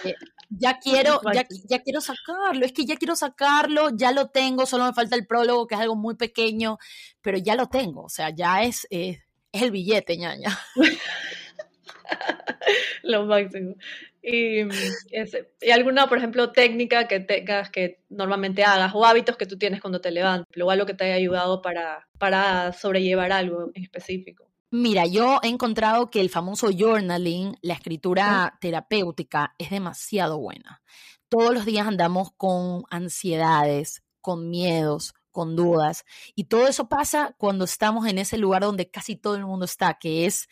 Ya 0.49 0.79
quiero, 0.83 1.21
ya, 1.33 1.45
ya, 1.67 1.79
quiero 1.79 2.01
sacarlo, 2.01 2.65
es 2.65 2.71
que 2.71 2.85
ya 2.85 2.95
quiero 2.95 3.15
sacarlo, 3.15 3.89
ya 3.95 4.11
lo 4.11 4.29
tengo, 4.29 4.65
solo 4.65 4.85
me 4.85 4.93
falta 4.93 5.15
el 5.15 5.27
prólogo, 5.27 5.67
que 5.67 5.75
es 5.75 5.81
algo 5.81 5.95
muy 5.95 6.15
pequeño, 6.15 6.77
pero 7.21 7.37
ya 7.37 7.55
lo 7.55 7.67
tengo, 7.67 8.03
o 8.03 8.09
sea, 8.09 8.29
ya 8.29 8.63
es, 8.63 8.87
es, 8.89 9.19
el 9.51 9.71
billete, 9.71 10.17
ñaña. 10.17 10.57
lo 13.03 13.25
máximo. 13.25 13.75
Y, 14.23 14.61
y, 14.61 15.71
alguna, 15.71 16.07
por 16.07 16.19
ejemplo, 16.19 16.51
técnica 16.51 17.07
que 17.07 17.19
tengas 17.19 17.71
que 17.71 18.01
normalmente 18.09 18.63
hagas 18.63 18.91
o 18.93 19.03
hábitos 19.03 19.35
que 19.35 19.47
tú 19.47 19.57
tienes 19.57 19.81
cuando 19.81 19.99
te 19.99 20.11
levantas, 20.11 20.47
o 20.61 20.69
algo 20.69 20.85
que 20.85 20.93
te 20.93 21.05
haya 21.05 21.15
ayudado 21.15 21.61
para, 21.61 22.07
para 22.19 22.71
sobrellevar 22.71 23.31
algo 23.31 23.71
en 23.73 23.83
específico. 23.83 24.50
Mira, 24.73 25.05
yo 25.05 25.39
he 25.43 25.49
encontrado 25.49 26.09
que 26.09 26.21
el 26.21 26.29
famoso 26.29 26.69
journaling, 26.71 27.57
la 27.61 27.73
escritura 27.73 28.57
terapéutica, 28.61 29.53
es 29.57 29.69
demasiado 29.69 30.39
buena. 30.39 30.81
Todos 31.27 31.53
los 31.53 31.65
días 31.65 31.87
andamos 31.87 32.31
con 32.37 32.83
ansiedades, 32.89 34.01
con 34.21 34.49
miedos, 34.49 35.13
con 35.31 35.57
dudas, 35.57 36.05
y 36.35 36.45
todo 36.45 36.69
eso 36.69 36.87
pasa 36.87 37.35
cuando 37.37 37.65
estamos 37.65 38.07
en 38.07 38.17
ese 38.17 38.37
lugar 38.37 38.61
donde 38.61 38.89
casi 38.89 39.17
todo 39.17 39.35
el 39.35 39.45
mundo 39.45 39.65
está, 39.65 39.95
que 39.99 40.25
es 40.25 40.47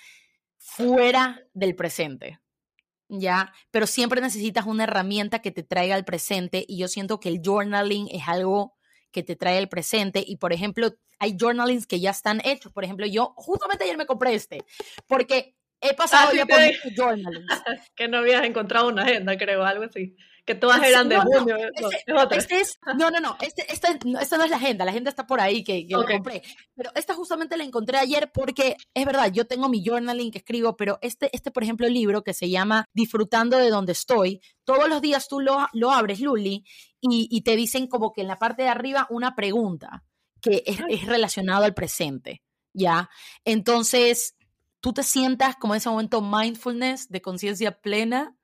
fuera 0.57 1.41
del 1.53 1.75
presente. 1.75 2.41
¿Ya? 3.07 3.53
Pero 3.71 3.87
siempre 3.87 4.19
necesitas 4.19 4.65
una 4.65 4.83
herramienta 4.83 5.39
que 5.39 5.51
te 5.51 5.63
traiga 5.63 5.95
al 5.95 6.03
presente 6.03 6.65
y 6.67 6.77
yo 6.77 6.89
siento 6.89 7.21
que 7.21 7.29
el 7.29 7.41
journaling 7.43 8.09
es 8.11 8.27
algo 8.27 8.75
que 9.11 9.23
te 9.23 9.35
trae 9.35 9.57
el 9.57 9.69
presente 9.69 10.23
y 10.25 10.37
por 10.37 10.53
ejemplo 10.53 10.93
hay 11.19 11.35
journalings 11.37 11.85
que 11.85 11.99
ya 11.99 12.11
están 12.11 12.41
hechos. 12.43 12.71
Por 12.71 12.83
ejemplo, 12.83 13.05
yo 13.05 13.33
justamente 13.35 13.83
ayer 13.83 13.97
me 13.97 14.05
compré 14.05 14.33
este, 14.33 14.63
porque 15.07 15.55
he 15.81 15.93
pasado 15.93 16.29
ah, 16.31 16.35
ya 16.35 16.45
por 16.45 16.59
journalings. 16.95 17.45
que 17.95 18.07
no 18.07 18.17
habías 18.17 18.43
encontrado 18.45 18.87
una 18.87 19.03
agenda, 19.03 19.37
creo, 19.37 19.63
algo 19.63 19.83
así. 19.83 20.15
Que 20.45 20.55
todas 20.55 20.81
eran 20.81 21.07
de 21.07 21.15
no, 21.15 21.21
junio. 21.21 21.57
No, 22.07 22.23
este, 22.31 22.59
es, 22.59 22.79
no, 22.97 23.11
no, 23.11 23.19
no, 23.19 23.37
este, 23.39 23.71
esta, 23.71 23.89
no 24.03 24.19
es 24.19 24.31
la 24.31 24.55
agenda, 24.55 24.83
la 24.83 24.89
agenda 24.89 25.11
está 25.11 25.27
por 25.27 25.39
ahí 25.39 25.63
que, 25.63 25.85
que 25.85 25.95
la 25.95 26.05
compré. 26.07 26.41
Pero 26.73 26.89
esta 26.95 27.13
justamente 27.13 27.55
la 27.55 27.63
encontré 27.63 27.99
ayer 27.99 28.31
porque 28.33 28.75
es 28.95 29.05
verdad, 29.05 29.31
yo 29.31 29.45
tengo 29.45 29.69
mi 29.69 29.85
journaling 29.85 30.31
que 30.31 30.39
escribo, 30.39 30.75
pero 30.75 30.97
este, 31.03 31.29
este 31.33 31.51
por 31.51 31.61
ejemplo, 31.61 31.87
libro 31.87 32.23
que 32.23 32.33
se 32.33 32.49
llama 32.49 32.85
Disfrutando 32.93 33.59
de 33.59 33.69
donde 33.69 33.91
estoy, 33.91 34.41
todos 34.63 34.89
los 34.89 35.01
días 35.01 35.27
tú 35.27 35.39
lo, 35.39 35.67
lo 35.73 35.91
abres, 35.91 36.19
Luli, 36.19 36.63
y, 37.01 37.27
y 37.31 37.41
te 37.41 37.55
dicen 37.55 37.87
como 37.87 38.13
que 38.13 38.21
en 38.21 38.27
la 38.27 38.39
parte 38.39 38.63
de 38.63 38.69
arriba 38.69 39.07
una 39.09 39.35
pregunta 39.35 40.03
que 40.41 40.63
es, 40.65 41.05
relacionado 41.05 41.65
al 41.65 41.73
presente, 41.73 42.43
¿ya? 42.73 43.09
Entonces, 43.45 44.35
tú 44.79 44.93
te 44.93 45.03
sientas 45.03 45.55
como 45.55 45.73
en 45.73 45.77
ese 45.77 45.89
momento 45.89 46.21
mindfulness, 46.21 47.09
de 47.09 47.21
conciencia 47.21 47.79
plena, 47.81 48.35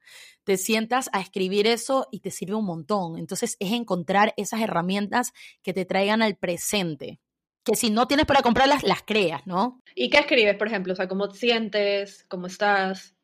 te 0.43 0.57
sientas 0.57 1.09
a 1.11 1.21
escribir 1.21 1.65
eso 1.65 2.07
y 2.11 2.19
te 2.19 2.29
sirve 2.29 2.55
un 2.55 2.65
montón. 2.65 3.17
Entonces, 3.17 3.57
es 3.59 3.71
encontrar 3.71 4.33
esas 4.37 4.61
herramientas 4.61 5.33
que 5.63 5.73
te 5.73 5.85
traigan 5.85 6.21
al 6.21 6.37
presente, 6.37 7.19
que 7.63 7.75
si 7.75 7.89
no 7.89 8.07
tienes 8.07 8.27
para 8.27 8.43
comprarlas, 8.43 8.83
las 8.83 9.01
creas, 9.01 9.47
¿no? 9.47 9.81
¿Y 9.95 10.09
qué 10.09 10.19
escribes, 10.19 10.55
por 10.55 10.67
ejemplo? 10.67 10.93
O 10.93 10.95
sea, 10.95 11.07
¿cómo 11.07 11.29
te 11.29 11.39
sientes? 11.39 12.25
¿Cómo 12.27 12.45
estás? 12.47 13.14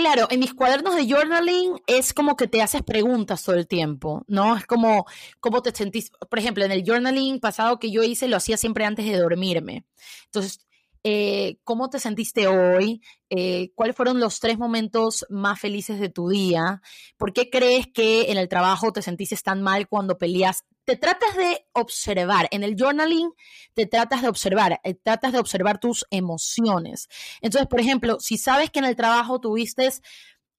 Claro, 0.00 0.28
en 0.30 0.40
mis 0.40 0.54
cuadernos 0.54 0.96
de 0.96 1.06
journaling 1.06 1.74
es 1.86 2.14
como 2.14 2.34
que 2.34 2.48
te 2.48 2.62
haces 2.62 2.82
preguntas 2.82 3.44
todo 3.44 3.56
el 3.56 3.68
tiempo, 3.68 4.24
¿no? 4.28 4.56
Es 4.56 4.64
como 4.64 5.04
cómo 5.40 5.60
te 5.60 5.72
sentís. 5.74 6.10
Por 6.30 6.38
ejemplo, 6.38 6.64
en 6.64 6.72
el 6.72 6.84
journaling 6.86 7.38
pasado 7.38 7.78
que 7.78 7.90
yo 7.90 8.02
hice, 8.02 8.26
lo 8.26 8.38
hacía 8.38 8.56
siempre 8.56 8.86
antes 8.86 9.04
de 9.04 9.18
dormirme. 9.18 9.84
Entonces, 10.24 10.66
eh, 11.04 11.58
¿cómo 11.64 11.90
te 11.90 12.00
sentiste 12.00 12.46
hoy? 12.48 13.02
Eh, 13.28 13.72
¿Cuáles 13.74 13.94
fueron 13.94 14.20
los 14.20 14.40
tres 14.40 14.56
momentos 14.56 15.26
más 15.28 15.60
felices 15.60 16.00
de 16.00 16.08
tu 16.08 16.30
día? 16.30 16.80
¿Por 17.18 17.34
qué 17.34 17.50
crees 17.50 17.86
que 17.86 18.30
en 18.30 18.38
el 18.38 18.48
trabajo 18.48 18.94
te 18.94 19.02
sentiste 19.02 19.36
tan 19.36 19.60
mal 19.60 19.86
cuando 19.86 20.16
peleas 20.16 20.64
te 20.84 20.96
tratas 20.96 21.36
de 21.36 21.66
observar, 21.72 22.48
en 22.50 22.64
el 22.64 22.76
journaling 22.76 23.32
te 23.74 23.86
tratas 23.86 24.22
de 24.22 24.28
observar, 24.28 24.80
eh, 24.82 24.94
tratas 24.94 25.32
de 25.32 25.38
observar 25.38 25.78
tus 25.78 26.06
emociones. 26.10 27.08
Entonces, 27.40 27.68
por 27.68 27.80
ejemplo, 27.80 28.18
si 28.20 28.38
sabes 28.38 28.70
que 28.70 28.80
en 28.80 28.86
el 28.86 28.96
trabajo 28.96 29.40
tuviste, 29.40 29.88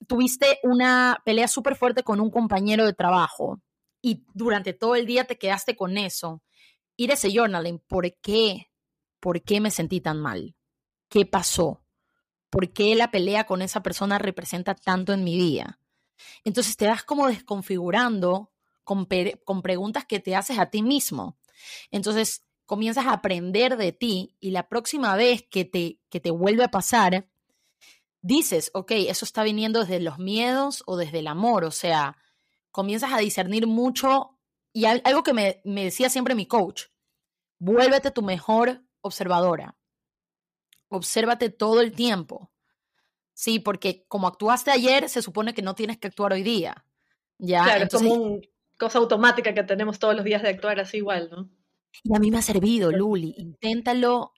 tuviste 0.07 0.59
una 0.63 1.21
pelea 1.25 1.47
súper 1.47 1.75
fuerte 1.75 2.03
con 2.03 2.19
un 2.19 2.31
compañero 2.31 2.85
de 2.85 2.93
trabajo 2.93 3.61
y 4.01 4.23
durante 4.33 4.73
todo 4.73 4.95
el 4.95 5.05
día 5.05 5.25
te 5.25 5.37
quedaste 5.37 5.75
con 5.75 5.97
eso, 5.97 6.41
ir 6.97 7.11
a 7.11 7.15
ese 7.15 7.31
journaling, 7.33 7.79
¿por 7.79 8.13
qué? 8.21 8.71
¿Por 9.19 9.43
qué 9.43 9.59
me 9.59 9.71
sentí 9.71 10.01
tan 10.01 10.19
mal? 10.19 10.55
¿Qué 11.09 11.25
pasó? 11.25 11.83
¿Por 12.49 12.73
qué 12.73 12.95
la 12.95 13.11
pelea 13.11 13.45
con 13.45 13.61
esa 13.61 13.83
persona 13.83 14.17
representa 14.17 14.75
tanto 14.75 15.13
en 15.13 15.23
mi 15.23 15.37
día? 15.37 15.79
Entonces 16.43 16.77
te 16.77 16.87
vas 16.87 17.03
como 17.03 17.27
desconfigurando 17.27 18.50
con, 19.45 19.61
preguntas 19.61 20.05
que 20.05 20.19
te 20.19 20.35
haces 20.35 20.59
a 20.59 20.67
ti 20.67 20.81
mismo. 20.81 21.37
Entonces, 21.91 22.45
comienzas 22.65 23.05
a 23.05 23.13
aprender 23.13 23.77
de 23.77 23.91
ti 23.91 24.35
y 24.39 24.51
la 24.51 24.67
próxima 24.67 25.15
vez 25.15 25.43
que 25.49 25.65
te, 25.65 25.99
que 26.09 26.19
te 26.19 26.31
vuelve 26.31 26.63
a 26.63 26.71
pasar, 26.71 27.29
dices, 28.21 28.71
ok, 28.73 28.91
eso 28.91 29.25
está 29.25 29.43
viniendo 29.43 29.81
desde 29.81 29.99
los 29.99 30.19
miedos 30.19 30.83
o 30.85 30.97
desde 30.97 31.19
el 31.19 31.27
amor, 31.27 31.63
o 31.63 31.71
sea, 31.71 32.17
comienzas 32.71 33.11
a 33.13 33.17
discernir 33.17 33.67
mucho 33.67 34.37
y 34.73 34.85
algo 34.85 35.23
que 35.23 35.33
me, 35.33 35.61
me 35.65 35.83
decía 35.83 36.09
siempre 36.09 36.35
mi 36.35 36.45
coach, 36.45 36.83
vuélvete 37.59 38.11
tu 38.11 38.21
mejor 38.21 38.85
observadora, 39.01 39.77
obsérvate 40.87 41.49
todo 41.49 41.81
el 41.81 41.91
tiempo, 41.93 42.51
sí, 43.33 43.59
porque 43.59 44.05
como 44.07 44.27
actuaste 44.27 44.71
ayer, 44.71 45.09
se 45.09 45.21
supone 45.21 45.53
que 45.53 45.61
no 45.61 45.75
tienes 45.75 45.97
que 45.97 46.07
actuar 46.07 46.33
hoy 46.33 46.43
día. 46.43 46.85
¿ya? 47.41 47.63
Claro, 47.63 47.87
como 47.91 48.13
un 48.13 48.41
cosa 48.81 48.97
automática 48.97 49.53
que 49.53 49.63
tenemos 49.63 49.99
todos 49.99 50.15
los 50.15 50.25
días 50.25 50.41
de 50.41 50.49
actuar 50.49 50.79
así 50.79 50.97
igual, 50.97 51.29
¿no? 51.31 51.49
Y 52.03 52.15
a 52.15 52.19
mí 52.19 52.31
me 52.31 52.39
ha 52.39 52.41
servido, 52.41 52.91
Luli. 52.91 53.35
Inténtalo, 53.37 54.33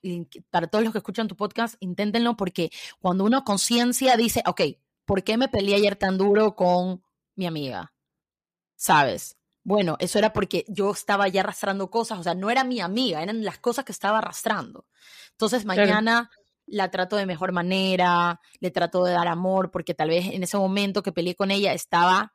para 0.49 0.67
todos 0.67 0.83
los 0.83 0.91
que 0.91 0.97
escuchan 0.97 1.29
tu 1.29 1.37
podcast, 1.37 1.75
inténtenlo 1.79 2.35
porque 2.35 2.69
cuando 2.99 3.23
uno 3.23 3.45
conciencia 3.45 4.17
dice, 4.17 4.43
ok, 4.45 4.61
¿por 5.05 5.23
qué 5.23 5.37
me 5.37 5.47
peleé 5.47 5.75
ayer 5.75 5.95
tan 5.95 6.17
duro 6.17 6.57
con 6.57 7.05
mi 7.37 7.45
amiga? 7.45 7.93
¿Sabes? 8.75 9.37
Bueno, 9.63 9.95
eso 9.99 10.19
era 10.19 10.33
porque 10.33 10.65
yo 10.67 10.91
estaba 10.91 11.29
ya 11.29 11.39
arrastrando 11.39 11.89
cosas, 11.89 12.19
o 12.19 12.23
sea, 12.23 12.35
no 12.35 12.49
era 12.49 12.65
mi 12.65 12.81
amiga, 12.81 13.23
eran 13.23 13.45
las 13.45 13.59
cosas 13.59 13.85
que 13.85 13.93
estaba 13.93 14.17
arrastrando. 14.17 14.87
Entonces, 15.31 15.63
mañana 15.63 16.31
la 16.65 16.91
trato 16.91 17.15
de 17.15 17.25
mejor 17.25 17.53
manera, 17.53 18.41
le 18.59 18.71
trato 18.71 19.05
de 19.05 19.13
dar 19.13 19.29
amor, 19.29 19.71
porque 19.71 19.93
tal 19.93 20.09
vez 20.09 20.25
en 20.33 20.43
ese 20.43 20.57
momento 20.57 21.01
que 21.01 21.13
peleé 21.13 21.35
con 21.35 21.49
ella 21.49 21.71
estaba 21.71 22.33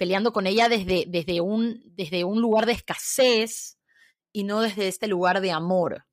peleando 0.00 0.32
con 0.32 0.46
ella 0.46 0.70
desde, 0.70 1.04
desde, 1.06 1.42
un, 1.42 1.82
desde 1.94 2.24
un 2.24 2.40
lugar 2.40 2.64
de 2.64 2.72
escasez 2.72 3.78
y 4.32 4.44
no 4.44 4.62
desde 4.62 4.88
este 4.88 5.06
lugar 5.08 5.42
de 5.42 5.50
amor, 5.50 6.06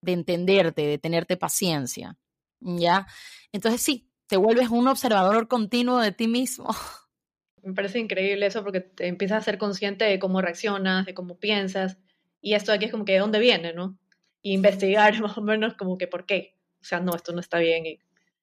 de 0.00 0.10
entenderte, 0.10 0.84
de 0.84 0.98
tenerte 0.98 1.36
paciencia. 1.36 2.18
¿Ya? 2.58 3.06
Entonces 3.52 3.80
sí, 3.80 4.10
te 4.26 4.36
vuelves 4.36 4.70
un 4.70 4.88
observador 4.88 5.46
continuo 5.46 6.00
de 6.00 6.10
ti 6.10 6.26
mismo. 6.26 6.66
Me 7.62 7.72
parece 7.74 8.00
increíble 8.00 8.44
eso 8.44 8.64
porque 8.64 8.80
te 8.80 9.06
empiezas 9.06 9.38
a 9.38 9.44
ser 9.44 9.56
consciente 9.56 10.04
de 10.04 10.18
cómo 10.18 10.42
reaccionas, 10.42 11.06
de 11.06 11.14
cómo 11.14 11.38
piensas. 11.38 11.98
Y 12.40 12.54
esto 12.54 12.72
aquí 12.72 12.86
es 12.86 12.90
como 12.90 13.04
que 13.04 13.12
de 13.12 13.20
dónde 13.20 13.38
viene, 13.38 13.72
¿no? 13.72 13.96
Y 14.42 14.52
investigar 14.52 15.16
más 15.22 15.38
o 15.38 15.42
menos 15.42 15.74
como 15.74 15.96
que 15.96 16.08
por 16.08 16.26
qué. 16.26 16.56
O 16.80 16.84
sea, 16.84 16.98
no, 16.98 17.14
esto 17.14 17.30
no 17.32 17.38
está 17.38 17.60
bien 17.60 17.86
y 17.86 18.00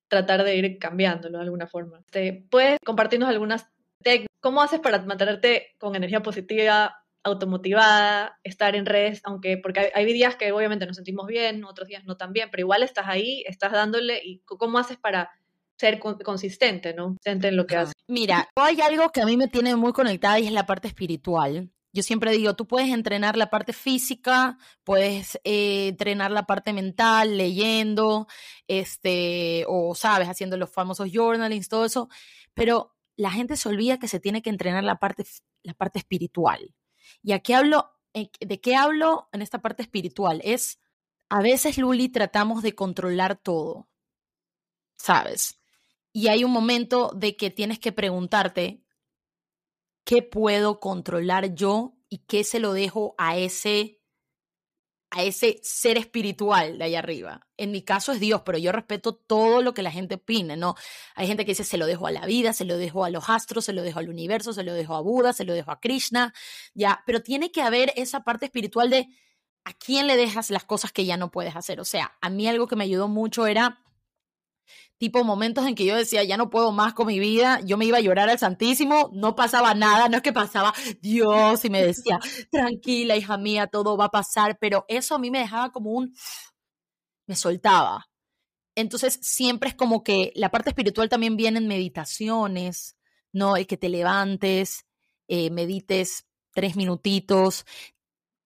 tratar 0.07 0.45
de 0.45 0.55
ir 0.55 0.79
cambiándolo 0.79 1.39
de 1.39 1.43
alguna 1.43 1.67
forma. 1.67 1.99
Este, 2.05 2.45
¿Puedes 2.49 2.77
compartirnos 2.85 3.27
algunas 3.27 3.67
técnicas? 4.01 4.28
¿Cómo 4.39 4.61
haces 4.61 4.79
para 4.79 5.01
mantenerte 5.01 5.75
con 5.77 5.95
energía 5.95 6.21
positiva, 6.21 7.03
automotivada, 7.23 8.39
estar 8.43 8.75
en 8.75 8.85
redes? 8.85 9.21
Aunque, 9.25 9.57
porque 9.57 9.91
hay, 9.93 10.05
días 10.05 10.35
que 10.35 10.51
obviamente 10.51 10.85
nos 10.85 10.95
sentimos 10.95 11.27
bien, 11.27 11.63
otros 11.65 11.87
días 11.87 12.05
no 12.05 12.15
tan 12.15 12.31
bien, 12.31 12.49
pero 12.49 12.61
igual 12.61 12.83
estás 12.83 13.07
ahí, 13.07 13.43
estás 13.47 13.71
dándole. 13.71 14.21
¿Y 14.23 14.39
cómo 14.45 14.77
haces 14.77 14.97
para 14.97 15.31
ser 15.77 15.99
consistente, 15.99 16.93
¿no? 16.93 17.05
Consistente 17.07 17.49
en 17.49 17.57
lo 17.57 17.65
que 17.67 17.77
haces. 17.77 17.93
Mira, 18.07 18.49
hay 18.55 18.81
algo 18.81 19.09
que 19.09 19.21
a 19.21 19.25
mí 19.25 19.37
me 19.37 19.47
tiene 19.47 19.75
muy 19.75 19.93
conectada 19.93 20.39
y 20.39 20.47
es 20.47 20.51
la 20.51 20.65
parte 20.65 20.87
espiritual. 20.87 21.69
Yo 21.91 22.03
siempre 22.03 22.31
digo, 22.31 22.55
tú 22.55 22.67
puedes 22.67 22.89
entrenar 22.89 23.35
la 23.35 23.49
parte 23.49 23.73
física, 23.73 24.57
puedes 24.83 25.39
eh, 25.43 25.87
entrenar 25.89 26.31
la 26.31 26.45
parte 26.45 26.71
mental, 26.71 27.37
leyendo, 27.37 28.27
este, 28.67 29.65
o 29.67 29.95
sabes, 29.95 30.29
haciendo 30.29 30.55
los 30.55 30.69
famosos 30.69 31.09
journalings, 31.11 31.67
todo 31.67 31.85
eso, 31.85 32.09
pero 32.53 32.95
la 33.19 33.31
gente 33.31 33.57
se 33.57 33.67
olvida 33.67 33.99
que 33.99 34.07
se 34.07 34.21
tiene 34.21 34.41
que 34.41 34.49
entrenar 34.49 34.85
la 34.85 34.97
parte, 34.97 35.25
la 35.63 35.73
parte 35.73 35.99
espiritual. 35.99 36.73
¿Y 37.21 37.33
aquí 37.33 37.51
hablo? 37.51 37.91
Eh, 38.13 38.29
¿De 38.39 38.61
qué 38.61 38.77
hablo 38.77 39.27
en 39.33 39.41
esta 39.41 39.61
parte 39.61 39.83
espiritual? 39.83 40.39
Es, 40.45 40.79
a 41.27 41.41
veces, 41.41 41.77
Luli, 41.77 42.07
tratamos 42.07 42.63
de 42.63 42.75
controlar 42.75 43.35
todo, 43.35 43.89
¿sabes? 44.97 45.59
Y 46.13 46.29
hay 46.29 46.45
un 46.45 46.51
momento 46.51 47.11
de 47.13 47.35
que 47.35 47.49
tienes 47.49 47.77
que 47.77 47.91
preguntarte, 47.91 48.85
¿qué 50.05 50.23
puedo 50.23 50.79
controlar 50.79 51.53
yo 51.53 51.97
y 52.07 52.19
qué 52.19 52.45
se 52.45 52.61
lo 52.61 52.71
dejo 52.71 53.15
a 53.17 53.37
ese 53.37 53.98
a 55.11 55.23
ese 55.23 55.59
ser 55.63 55.97
espiritual 55.97 56.77
de 56.77 56.83
ahí 56.83 56.95
arriba. 56.95 57.47
En 57.57 57.71
mi 57.71 57.81
caso 57.81 58.11
es 58.11 58.19
Dios, 58.19 58.43
pero 58.45 58.57
yo 58.57 58.71
respeto 58.71 59.15
todo 59.15 59.61
lo 59.61 59.73
que 59.73 59.81
la 59.81 59.91
gente 59.91 60.15
opine, 60.15 60.55
¿no? 60.55 60.75
Hay 61.15 61.27
gente 61.27 61.45
que 61.45 61.51
dice, 61.51 61.63
se 61.63 61.77
lo 61.77 61.87
dejo 61.87 62.05
a 62.07 62.11
la 62.11 62.25
vida, 62.25 62.53
se 62.53 62.65
lo 62.65 62.77
dejo 62.77 63.03
a 63.03 63.09
los 63.09 63.29
astros, 63.29 63.65
se 63.65 63.73
lo 63.73 63.81
dejo 63.81 63.99
al 63.99 64.09
universo, 64.09 64.53
se 64.53 64.63
lo 64.63 64.73
dejo 64.73 64.95
a 64.95 65.01
Buda, 65.01 65.33
se 65.33 65.45
lo 65.45 65.53
dejo 65.53 65.71
a 65.71 65.79
Krishna, 65.79 66.33
ya, 66.73 67.03
pero 67.05 67.23
tiene 67.23 67.51
que 67.51 67.61
haber 67.61 67.91
esa 67.95 68.23
parte 68.23 68.45
espiritual 68.45 68.89
de 68.89 69.07
a 69.63 69.73
quién 69.73 70.07
le 70.07 70.15
dejas 70.15 70.51
las 70.51 70.63
cosas 70.63 70.91
que 70.91 71.05
ya 71.05 71.17
no 71.17 71.31
puedes 71.31 71.55
hacer. 71.55 71.79
O 71.79 71.85
sea, 71.85 72.17
a 72.21 72.29
mí 72.29 72.47
algo 72.47 72.67
que 72.67 72.75
me 72.75 72.83
ayudó 72.83 73.07
mucho 73.07 73.47
era 73.47 73.83
tipo 74.99 75.23
momentos 75.23 75.65
en 75.65 75.75
que 75.75 75.85
yo 75.85 75.95
decía, 75.95 76.23
ya 76.23 76.37
no 76.37 76.49
puedo 76.49 76.71
más 76.71 76.93
con 76.93 77.07
mi 77.07 77.19
vida, 77.19 77.61
yo 77.63 77.77
me 77.77 77.85
iba 77.85 77.97
a 77.97 78.01
llorar 78.01 78.29
al 78.29 78.37
Santísimo, 78.37 79.09
no 79.13 79.35
pasaba 79.35 79.73
nada, 79.73 80.09
no 80.09 80.17
es 80.17 80.23
que 80.23 80.33
pasaba 80.33 80.73
Dios 81.01 81.63
y 81.65 81.69
me 81.69 81.81
decía, 81.81 82.19
tranquila, 82.51 83.15
hija 83.15 83.37
mía, 83.37 83.67
todo 83.67 83.97
va 83.97 84.05
a 84.05 84.11
pasar, 84.11 84.57
pero 84.59 84.85
eso 84.89 85.15
a 85.15 85.19
mí 85.19 85.31
me 85.31 85.39
dejaba 85.39 85.71
como 85.71 85.91
un, 85.91 86.13
me 87.25 87.35
soltaba. 87.35 88.09
Entonces 88.75 89.19
siempre 89.21 89.69
es 89.69 89.75
como 89.75 90.03
que 90.03 90.31
la 90.35 90.51
parte 90.51 90.69
espiritual 90.69 91.09
también 91.09 91.37
viene 91.37 91.59
en 91.59 91.67
meditaciones, 91.67 92.97
¿no? 93.31 93.55
El 93.57 93.67
que 93.67 93.77
te 93.77 93.89
levantes, 93.89 94.85
eh, 95.27 95.49
medites 95.49 96.25
tres 96.53 96.75
minutitos, 96.75 97.65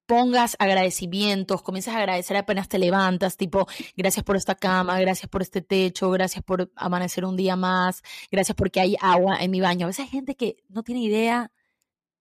pongas 0.05 0.55
agradecimientos, 0.59 1.61
comienzas 1.61 1.95
a 1.95 1.99
agradecer 1.99 2.37
apenas 2.37 2.67
te 2.69 2.77
levantas, 2.77 3.37
tipo, 3.37 3.67
gracias 3.95 4.23
por 4.23 4.35
esta 4.35 4.55
cama, 4.55 4.99
gracias 4.99 5.29
por 5.29 5.41
este 5.41 5.61
techo, 5.61 6.09
gracias 6.11 6.43
por 6.43 6.71
amanecer 6.75 7.25
un 7.25 7.35
día 7.35 7.55
más, 7.55 8.03
gracias 8.31 8.55
porque 8.55 8.79
hay 8.79 8.95
agua 9.01 9.37
en 9.39 9.51
mi 9.51 9.61
baño. 9.61 9.85
A 9.85 9.87
veces 9.87 10.05
hay 10.05 10.11
gente 10.11 10.35
que 10.35 10.57
no 10.69 10.83
tiene 10.83 11.01
idea 11.01 11.51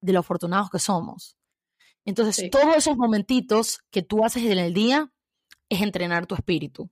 de 0.01 0.12
lo 0.12 0.21
afortunados 0.21 0.71
que 0.71 0.79
somos. 0.79 1.37
Entonces, 2.05 2.51
todos 2.51 2.77
esos 2.77 2.97
momentitos 2.97 3.81
que 3.90 4.03
tú 4.03 4.25
haces 4.25 4.45
en 4.45 4.59
el 4.59 4.75
día 4.75 5.12
es 5.68 5.81
entrenar 5.83 6.27
tu 6.27 6.35
espíritu. 6.35 6.90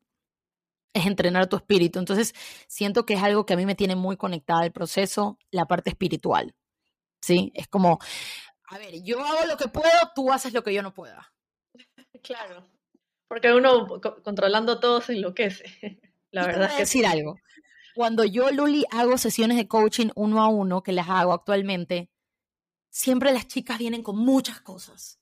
Es 0.92 1.07
entrenar 1.07 1.48
tu 1.48 1.57
espíritu. 1.57 1.98
Entonces, 1.98 2.35
siento 2.68 3.07
que 3.07 3.14
es 3.14 3.22
algo 3.22 3.44
que 3.44 3.55
a 3.55 3.57
mí 3.57 3.66
me 3.66 3.74
tiene 3.74 3.96
muy 3.96 4.16
conectada 4.16 4.64
el 4.64 4.72
proceso, 4.72 5.38
la 5.50 5.66
parte 5.66 5.90
espiritual. 5.90 6.55
¿Sí? 7.20 7.53
Es 7.55 7.68
como, 7.68 7.98
a 8.70 8.78
ver, 8.78 9.02
yo 9.02 9.20
hago 9.20 9.46
lo 9.46 9.56
que 9.56 9.68
puedo, 9.68 9.90
tú 10.14 10.33
haces 10.33 10.52
lo 10.52 10.62
que 10.62 10.72
yo 10.72 10.83
no 10.83 10.94
pueda. 10.94 11.33
Claro, 12.22 12.68
porque 13.28 13.50
uno 13.50 13.87
controlando 14.22 14.78
todo 14.78 15.00
se 15.00 15.14
enloquece. 15.14 15.64
La 16.33 16.46
verdad 16.46 16.66
es 16.66 16.72
que 16.74 16.80
decir 16.80 17.06
algo. 17.06 17.37
Cuando 17.94 18.24
yo, 18.24 18.50
Luli, 18.50 18.85
hago 18.90 19.16
sesiones 19.16 19.56
de 19.56 19.66
coaching 19.66 20.11
uno 20.14 20.42
a 20.42 20.48
uno, 20.48 20.83
que 20.83 20.92
las 20.92 21.09
hago 21.09 21.33
actualmente, 21.33 22.11
siempre 22.90 23.33
las 23.33 23.48
chicas 23.48 23.78
vienen 23.78 24.02
con 24.02 24.18
muchas 24.18 24.61
cosas. 24.61 25.18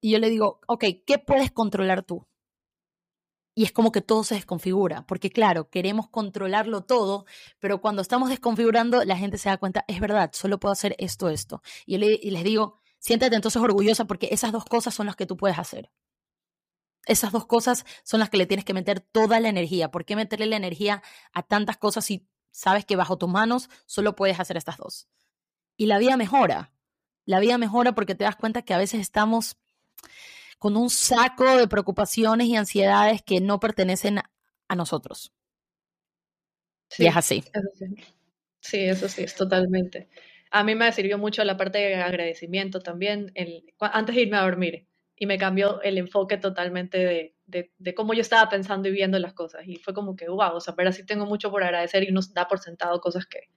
Y 0.00 0.12
yo 0.12 0.18
le 0.18 0.30
digo, 0.30 0.60
ok, 0.66 0.84
¿qué 1.06 1.18
puedes 1.18 1.52
controlar 1.52 2.02
tú? 2.02 2.26
Y 3.58 3.64
es 3.64 3.72
como 3.72 3.90
que 3.90 4.02
todo 4.02 4.22
se 4.22 4.34
desconfigura, 4.34 5.06
porque 5.06 5.30
claro, 5.30 5.70
queremos 5.70 6.10
controlarlo 6.10 6.82
todo, 6.82 7.24
pero 7.58 7.80
cuando 7.80 8.02
estamos 8.02 8.28
desconfigurando, 8.28 9.02
la 9.02 9.16
gente 9.16 9.38
se 9.38 9.48
da 9.48 9.56
cuenta, 9.56 9.82
es 9.88 9.98
verdad, 9.98 10.30
solo 10.34 10.60
puedo 10.60 10.74
hacer 10.74 10.94
esto, 10.98 11.30
esto. 11.30 11.62
Y, 11.86 11.96
les 11.96 12.44
digo, 12.44 12.82
siéntate 12.98 13.34
entonces 13.34 13.62
orgullosa 13.62 14.04
porque 14.04 14.28
esas 14.30 14.52
dos 14.52 14.66
cosas 14.66 14.94
son 14.94 15.06
las 15.06 15.16
que 15.16 15.24
tú 15.24 15.38
puedes 15.38 15.58
hacer. 15.58 15.90
Esas 17.06 17.32
dos 17.32 17.46
cosas 17.46 17.86
son 18.04 18.20
las 18.20 18.28
que 18.28 18.36
le 18.36 18.44
tienes 18.44 18.66
que 18.66 18.74
meter 18.74 19.00
toda 19.00 19.40
la 19.40 19.48
energía. 19.48 19.90
¿Por 19.90 20.04
qué 20.04 20.16
meterle 20.16 20.44
la 20.44 20.56
energía 20.56 21.02
a 21.32 21.42
tantas 21.42 21.78
cosas 21.78 22.04
si 22.04 22.28
sabes 22.50 22.84
que 22.84 22.94
bajo 22.94 23.16
tus 23.16 23.30
manos 23.30 23.70
solo 23.86 24.16
puedes 24.16 24.38
hacer 24.38 24.58
estas 24.58 24.76
dos? 24.76 25.08
Y 25.78 25.86
la 25.86 25.96
vida 25.96 26.18
mejora. 26.18 26.74
La 27.24 27.40
vida 27.40 27.56
mejora 27.56 27.94
porque 27.94 28.14
te 28.14 28.24
das 28.24 28.36
cuenta 28.36 28.60
que 28.60 28.74
a 28.74 28.78
veces 28.78 29.00
estamos 29.00 29.56
con 30.58 30.76
un 30.76 30.90
saco 30.90 31.56
de 31.56 31.68
preocupaciones 31.68 32.46
y 32.48 32.56
ansiedades 32.56 33.22
que 33.22 33.40
no 33.40 33.60
pertenecen 33.60 34.20
a 34.68 34.74
nosotros. 34.74 35.32
Sí, 36.88 37.04
y 37.04 37.06
es 37.06 37.16
así. 37.16 37.44
sí. 38.60 38.84
eso 38.84 39.08
sí, 39.08 39.24
es 39.24 39.34
totalmente. 39.34 40.08
A 40.50 40.64
mí 40.64 40.74
me 40.74 40.90
sirvió 40.92 41.18
mucho 41.18 41.44
la 41.44 41.56
parte 41.56 41.78
de 41.78 41.96
agradecimiento 41.96 42.80
también, 42.80 43.32
el, 43.34 43.64
antes 43.80 44.14
de 44.14 44.22
irme 44.22 44.36
a 44.36 44.42
dormir, 44.42 44.86
y 45.16 45.26
me 45.26 45.38
cambió 45.38 45.82
el 45.82 45.98
enfoque 45.98 46.36
totalmente 46.36 46.98
de, 46.98 47.34
de, 47.46 47.72
de, 47.78 47.94
cómo 47.94 48.14
yo 48.14 48.20
estaba 48.20 48.48
pensando 48.48 48.88
y 48.88 48.92
viendo 48.92 49.18
las 49.18 49.34
cosas. 49.34 49.66
Y 49.66 49.76
fue 49.76 49.94
como 49.94 50.14
que, 50.14 50.28
wow, 50.28 50.54
o 50.54 50.60
sea, 50.60 50.74
pero 50.74 50.90
así 50.90 51.04
tengo 51.04 51.26
mucho 51.26 51.50
por 51.50 51.64
agradecer 51.64 52.04
y 52.04 52.10
uno 52.10 52.20
da 52.32 52.46
por 52.46 52.60
sentado 52.60 53.00
cosas 53.00 53.26
que, 53.26 53.48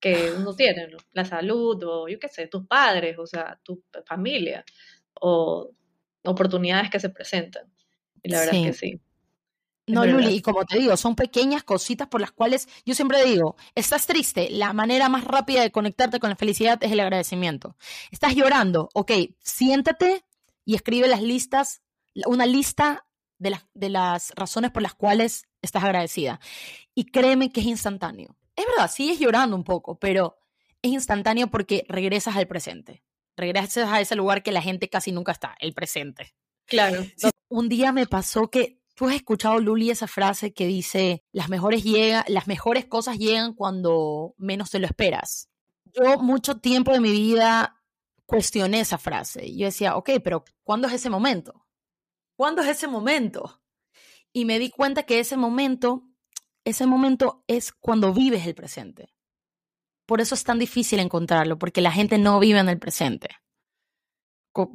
que 0.00 0.32
uno 0.32 0.54
tiene, 0.56 0.88
¿no? 0.88 0.98
La 1.12 1.24
salud, 1.24 1.82
o 1.84 2.08
yo 2.08 2.18
qué 2.18 2.28
sé, 2.28 2.46
tus 2.46 2.66
padres, 2.66 3.18
o 3.18 3.26
sea, 3.26 3.60
tu 3.62 3.82
familia, 4.06 4.64
o 5.20 5.70
oportunidades 6.24 6.90
que 6.90 7.00
se 7.00 7.10
presentan. 7.10 7.64
Y 8.22 8.30
la 8.30 8.40
verdad 8.40 8.54
es 8.54 8.66
que 8.66 8.72
sí. 8.72 9.00
No, 9.86 10.06
Luli, 10.06 10.36
y 10.36 10.40
como 10.40 10.64
te 10.64 10.78
digo, 10.78 10.96
son 10.96 11.14
pequeñas 11.14 11.62
cositas 11.62 12.08
por 12.08 12.20
las 12.20 12.32
cuales 12.32 12.68
yo 12.86 12.94
siempre 12.94 13.22
digo, 13.24 13.56
estás 13.74 14.06
triste, 14.06 14.48
la 14.50 14.72
manera 14.72 15.10
más 15.10 15.24
rápida 15.24 15.60
de 15.60 15.70
conectarte 15.70 16.20
con 16.20 16.30
la 16.30 16.36
felicidad 16.36 16.82
es 16.82 16.90
el 16.90 17.00
agradecimiento. 17.00 17.76
Estás 18.10 18.34
llorando, 18.34 18.88
ok, 18.94 19.12
siéntate 19.40 20.24
y 20.64 20.74
escribe 20.74 21.06
las 21.06 21.22
listas, 21.22 21.82
una 22.24 22.46
lista 22.46 23.04
de 23.38 23.50
las, 23.50 23.66
de 23.74 23.90
las 23.90 24.32
razones 24.36 24.70
por 24.70 24.82
las 24.82 24.94
cuales 24.94 25.44
estás 25.60 25.84
agradecida. 25.84 26.40
Y 26.94 27.04
créeme 27.04 27.52
que 27.52 27.60
es 27.60 27.66
instantáneo. 27.66 28.36
Es 28.56 28.64
verdad, 28.66 28.90
sigues 28.90 29.18
llorando 29.18 29.54
un 29.54 29.64
poco, 29.64 29.98
pero 29.98 30.38
es 30.80 30.92
instantáneo 30.92 31.48
porque 31.48 31.84
regresas 31.88 32.36
al 32.36 32.48
presente 32.48 33.02
regresas 33.36 33.90
a 33.90 34.00
ese 34.00 34.16
lugar 34.16 34.42
que 34.42 34.52
la 34.52 34.62
gente 34.62 34.88
casi 34.88 35.12
nunca 35.12 35.32
está, 35.32 35.56
el 35.60 35.74
presente. 35.74 36.34
Claro. 36.66 37.04
Un 37.48 37.68
día 37.68 37.92
me 37.92 38.06
pasó 38.06 38.50
que 38.50 38.80
tú 38.94 39.06
has 39.06 39.14
escuchado, 39.14 39.58
Luli, 39.58 39.90
esa 39.90 40.06
frase 40.06 40.52
que 40.52 40.66
dice, 40.66 41.22
las 41.32 41.48
mejores, 41.48 41.84
llega, 41.84 42.24
las 42.28 42.46
mejores 42.46 42.86
cosas 42.86 43.18
llegan 43.18 43.54
cuando 43.54 44.34
menos 44.38 44.70
te 44.70 44.78
lo 44.78 44.86
esperas. 44.86 45.48
Yo 45.84 46.18
mucho 46.18 46.58
tiempo 46.58 46.92
de 46.92 47.00
mi 47.00 47.10
vida 47.10 47.82
cuestioné 48.26 48.80
esa 48.80 48.98
frase. 48.98 49.54
Yo 49.54 49.66
decía, 49.66 49.96
ok, 49.96 50.10
pero 50.22 50.44
¿cuándo 50.62 50.88
es 50.88 50.94
ese 50.94 51.10
momento? 51.10 51.66
¿Cuándo 52.36 52.62
es 52.62 52.68
ese 52.68 52.88
momento? 52.88 53.62
Y 54.32 54.44
me 54.44 54.58
di 54.58 54.70
cuenta 54.70 55.04
que 55.04 55.20
ese 55.20 55.36
momento, 55.36 56.08
ese 56.64 56.86
momento 56.86 57.44
es 57.46 57.72
cuando 57.72 58.12
vives 58.12 58.46
el 58.46 58.54
presente. 58.54 59.13
Por 60.06 60.20
eso 60.20 60.34
es 60.34 60.44
tan 60.44 60.58
difícil 60.58 61.00
encontrarlo, 61.00 61.58
porque 61.58 61.80
la 61.80 61.92
gente 61.92 62.18
no 62.18 62.38
vive 62.38 62.58
en 62.58 62.68
el 62.68 62.78
presente. 62.78 63.28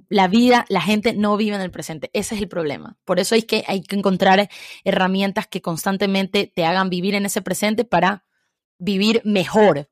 La 0.10 0.28
vida, 0.28 0.66
la 0.68 0.82
gente 0.82 1.14
no 1.14 1.38
vive 1.38 1.56
en 1.56 1.62
el 1.62 1.72
presente. 1.72 2.10
Ese 2.14 2.36
es 2.36 2.42
el 2.42 2.50
problema. 2.50 2.98
Por 3.06 3.20
eso 3.20 3.36
hay 3.36 3.44
que, 3.44 3.64
hay 3.68 3.82
que 3.82 3.96
encontrar 3.96 4.50
herramientas 4.84 5.48
que 5.48 5.62
constantemente 5.62 6.52
te 6.54 6.66
hagan 6.66 6.90
vivir 6.90 7.16
en 7.16 7.26
ese 7.26 7.42
presente 7.42 7.86
para 7.86 8.26
vivir 8.78 9.22
mejor. 9.24 9.90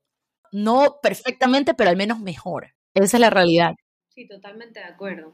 No 0.52 1.00
perfectamente, 1.02 1.74
pero 1.74 1.90
al 1.90 1.98
menos 1.98 2.20
mejor. 2.20 2.74
Esa 2.94 3.18
es 3.18 3.22
la 3.22 3.30
realidad. 3.30 3.72
Sí, 4.10 4.28
totalmente 4.28 4.80
de 4.80 4.86
acuerdo. 4.86 5.34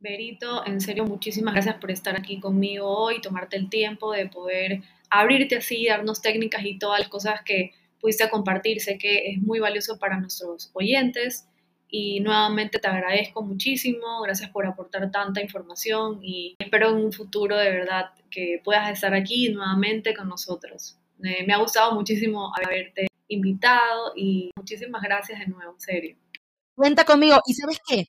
Berito, 0.00 0.66
en 0.66 0.80
serio, 0.80 1.04
muchísimas 1.04 1.54
gracias 1.54 1.76
por 1.76 1.90
estar 1.90 2.16
aquí 2.16 2.40
conmigo 2.40 2.88
hoy, 2.88 3.20
tomarte 3.20 3.56
el 3.56 3.68
tiempo 3.68 4.12
de 4.12 4.26
poder 4.26 4.82
abrirte 5.10 5.56
así, 5.56 5.86
darnos 5.86 6.22
técnicas 6.22 6.64
y 6.64 6.78
todas 6.78 7.00
las 7.00 7.08
cosas 7.08 7.42
que 7.44 7.72
pudiste 8.00 8.28
compartir. 8.30 8.80
Sé 8.80 8.98
que 8.98 9.30
es 9.30 9.42
muy 9.42 9.58
valioso 9.58 9.98
para 9.98 10.18
nuestros 10.18 10.70
oyentes 10.72 11.46
y 11.88 12.20
nuevamente 12.20 12.78
te 12.78 12.88
agradezco 12.88 13.42
muchísimo. 13.42 14.22
Gracias 14.22 14.50
por 14.50 14.66
aportar 14.66 15.10
tanta 15.10 15.40
información 15.40 16.20
y 16.22 16.56
espero 16.58 16.90
en 16.90 16.96
un 16.96 17.12
futuro 17.12 17.56
de 17.56 17.70
verdad 17.70 18.10
que 18.30 18.60
puedas 18.64 18.90
estar 18.90 19.14
aquí 19.14 19.50
nuevamente 19.50 20.14
con 20.14 20.28
nosotros. 20.28 20.96
me 21.18 21.52
ha 21.52 21.58
gustado 21.58 21.94
muchísimo 21.94 22.52
haberte 22.56 23.08
invitado 23.28 24.12
y 24.16 24.50
muchísimas 24.56 25.02
gracias 25.02 25.38
de 25.40 25.46
nuevo, 25.46 25.72
en 25.72 25.80
serio. 25.80 26.16
Cuenta 26.74 27.04
conmigo. 27.04 27.40
¿Y 27.46 27.54
sabes 27.54 27.78
qué? 27.86 28.06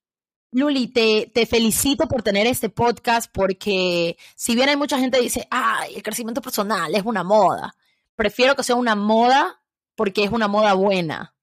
Luli, 0.54 0.88
te, 0.88 1.32
te, 1.34 1.45
felicito 1.45 2.08
por 2.08 2.23
tener 2.23 2.45
este 2.45 2.69
podcast 2.69 3.32
porque 3.32 4.17
si 4.36 4.54
bien 4.54 4.67
hay 4.67 4.75
mucha 4.75 4.99
gente 4.99 5.17
que 5.17 5.23
dice, 5.23 5.47
ay, 5.49 5.95
el 5.95 6.04
crecimiento 6.04 6.41
personal 6.41 6.93
es 6.93 7.04
una 7.06 7.23
moda, 7.23 7.73
prefiero 8.15 8.56
que 8.56 8.63
sea 8.63 8.75
una 8.75 8.95
moda 8.95 9.61
porque 9.95 10.23
es 10.23 10.32
una 10.32 10.47
moda 10.47 10.73
buena. 10.73 11.36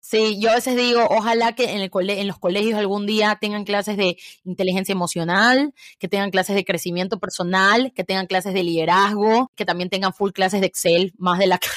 Sí, 0.00 0.38
yo 0.40 0.50
a 0.50 0.54
veces 0.54 0.76
digo, 0.76 1.04
ojalá 1.10 1.54
que 1.56 1.72
en, 1.72 1.80
el 1.80 1.90
en 2.10 2.28
los 2.28 2.38
colegios 2.38 2.78
algún 2.78 3.06
día 3.06 3.38
tengan 3.40 3.64
clases 3.64 3.96
de 3.96 4.16
inteligencia 4.44 4.92
emocional, 4.92 5.74
que 5.98 6.06
tengan 6.06 6.30
clases 6.30 6.54
de 6.54 6.64
crecimiento 6.64 7.18
personal, 7.18 7.92
que 7.92 8.04
tengan 8.04 8.28
clases 8.28 8.54
de 8.54 8.62
liderazgo, 8.62 9.50
que 9.56 9.64
también 9.64 9.90
tengan 9.90 10.14
full 10.14 10.30
clases 10.30 10.60
de 10.60 10.68
Excel, 10.68 11.12
más 11.18 11.40
de 11.40 11.48
la 11.48 11.58
que 11.58 11.68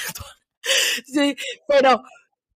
Sí, 1.06 1.34
pero 1.66 2.02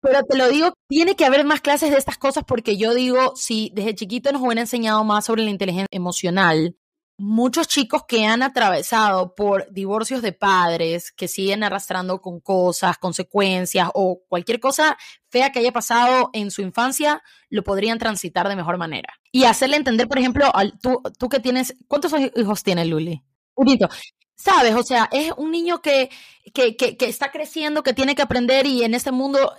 pero 0.02 0.24
te 0.24 0.36
lo 0.36 0.48
digo, 0.48 0.74
tiene 0.88 1.14
que 1.14 1.24
haber 1.24 1.44
más 1.44 1.60
clases 1.60 1.90
de 1.92 1.96
estas 1.96 2.18
cosas 2.18 2.42
porque 2.44 2.76
yo 2.76 2.92
digo, 2.92 3.34
si 3.36 3.70
desde 3.72 3.94
chiquito 3.94 4.32
nos 4.32 4.42
hubieran 4.42 4.58
enseñado 4.58 5.04
más 5.04 5.24
sobre 5.24 5.44
la 5.44 5.50
inteligencia 5.50 5.86
emocional, 5.92 6.76
muchos 7.22 7.68
chicos 7.68 8.02
que 8.06 8.26
han 8.26 8.42
atravesado 8.42 9.34
por 9.36 9.72
divorcios 9.72 10.22
de 10.22 10.32
padres, 10.32 11.12
que 11.12 11.28
siguen 11.28 11.62
arrastrando 11.62 12.20
con 12.20 12.40
cosas, 12.40 12.98
consecuencias 12.98 13.88
o 13.94 14.22
cualquier 14.28 14.58
cosa 14.58 14.98
fea 15.28 15.52
que 15.52 15.60
haya 15.60 15.72
pasado 15.72 16.30
en 16.32 16.50
su 16.50 16.62
infancia, 16.62 17.22
lo 17.48 17.62
podrían 17.62 17.98
transitar 17.98 18.48
de 18.48 18.56
mejor 18.56 18.76
manera. 18.76 19.14
Y 19.30 19.44
hacerle 19.44 19.76
entender, 19.76 20.08
por 20.08 20.18
ejemplo, 20.18 20.50
al, 20.54 20.78
tú, 20.80 21.00
tú 21.16 21.28
que 21.28 21.38
tienes, 21.38 21.76
¿cuántos 21.86 22.12
hijos 22.36 22.62
tienes, 22.64 22.88
Luli? 22.88 23.22
Unito. 23.54 23.88
¿Sabes? 24.34 24.74
O 24.74 24.82
sea, 24.82 25.08
es 25.12 25.32
un 25.36 25.52
niño 25.52 25.80
que, 25.80 26.10
que, 26.52 26.76
que, 26.76 26.96
está 27.06 27.30
creciendo, 27.30 27.84
que 27.84 27.94
tiene 27.94 28.16
que 28.16 28.22
aprender 28.22 28.66
y 28.66 28.82
en 28.82 28.94
este 28.94 29.12
mundo 29.12 29.54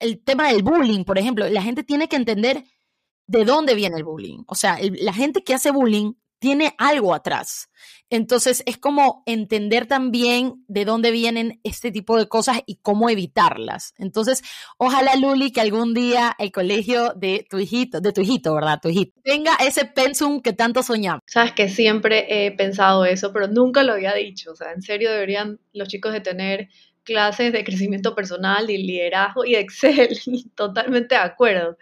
el 0.00 0.24
tema 0.24 0.48
del 0.48 0.64
bullying, 0.64 1.04
por 1.04 1.18
ejemplo, 1.18 1.48
la 1.48 1.62
gente 1.62 1.84
tiene 1.84 2.08
que 2.08 2.16
entender 2.16 2.64
de 3.28 3.44
dónde 3.44 3.76
viene 3.76 3.96
el 3.96 4.04
bullying. 4.04 4.42
O 4.48 4.56
sea, 4.56 4.76
la 4.80 5.12
gente 5.12 5.44
que 5.44 5.54
hace 5.54 5.70
bullying 5.70 6.14
tiene 6.40 6.74
algo 6.78 7.14
atrás. 7.14 7.70
Entonces 8.08 8.64
es 8.66 8.76
como 8.76 9.22
entender 9.26 9.86
también 9.86 10.64
de 10.66 10.84
dónde 10.84 11.12
vienen 11.12 11.60
este 11.62 11.92
tipo 11.92 12.18
de 12.18 12.26
cosas 12.26 12.60
y 12.66 12.76
cómo 12.82 13.08
evitarlas. 13.08 13.94
Entonces, 13.98 14.42
ojalá 14.78 15.14
Luli 15.14 15.52
que 15.52 15.60
algún 15.60 15.94
día 15.94 16.34
el 16.38 16.50
colegio 16.50 17.12
de 17.14 17.46
tu 17.48 17.58
hijito, 17.60 18.00
de 18.00 18.12
tu 18.12 18.22
hijito, 18.22 18.52
¿verdad? 18.54 18.80
Tu 18.82 18.88
hijito, 18.88 19.20
tenga 19.22 19.54
ese 19.56 19.84
pensum 19.84 20.40
que 20.40 20.52
tanto 20.52 20.82
soñamos. 20.82 21.20
Sabes 21.26 21.52
que 21.52 21.68
siempre 21.68 22.26
he 22.28 22.50
pensado 22.50 23.04
eso, 23.04 23.32
pero 23.32 23.46
nunca 23.46 23.84
lo 23.84 23.92
había 23.92 24.12
dicho. 24.14 24.50
O 24.50 24.56
sea, 24.56 24.72
en 24.72 24.82
serio 24.82 25.12
deberían 25.12 25.60
los 25.72 25.86
chicos 25.86 26.12
de 26.12 26.20
tener 26.20 26.68
clases 27.04 27.52
de 27.52 27.62
crecimiento 27.62 28.14
personal 28.16 28.68
y 28.70 28.78
liderazgo 28.78 29.44
y 29.44 29.54
Excel, 29.54 30.18
totalmente 30.56 31.14
de 31.14 31.20
acuerdo. 31.20 31.78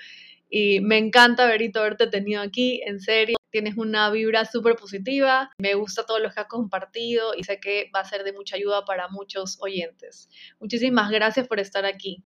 Y 0.50 0.80
me 0.80 0.98
encanta, 0.98 1.46
Berito, 1.46 1.80
haberte 1.80 2.06
tenido 2.06 2.42
aquí, 2.42 2.82
en 2.84 3.00
serio. 3.00 3.37
Tienes 3.50 3.76
una 3.76 4.10
vibra 4.10 4.44
súper 4.44 4.76
positiva, 4.76 5.50
me 5.58 5.74
gusta 5.74 6.04
todo 6.04 6.18
lo 6.18 6.30
que 6.30 6.40
has 6.40 6.46
compartido 6.46 7.34
y 7.34 7.44
sé 7.44 7.60
que 7.60 7.90
va 7.94 8.00
a 8.00 8.04
ser 8.04 8.24
de 8.24 8.32
mucha 8.32 8.56
ayuda 8.56 8.84
para 8.84 9.08
muchos 9.08 9.58
oyentes. 9.60 10.28
Muchísimas 10.60 11.10
gracias 11.10 11.48
por 11.48 11.60
estar 11.60 11.84
aquí. 11.84 12.24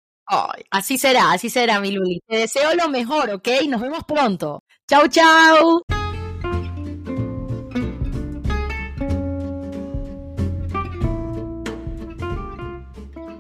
así 0.70 0.98
será, 0.98 1.32
así 1.32 1.50
será, 1.50 1.80
mi 1.80 1.92
Luli. 1.92 2.22
Te 2.26 2.38
deseo 2.38 2.74
lo 2.76 2.90
mejor, 2.90 3.32
¿ok? 3.32 3.48
Nos 3.68 3.82
vemos 3.82 4.04
pronto. 4.06 4.64
Chau, 4.88 5.08
chau. 5.08 5.84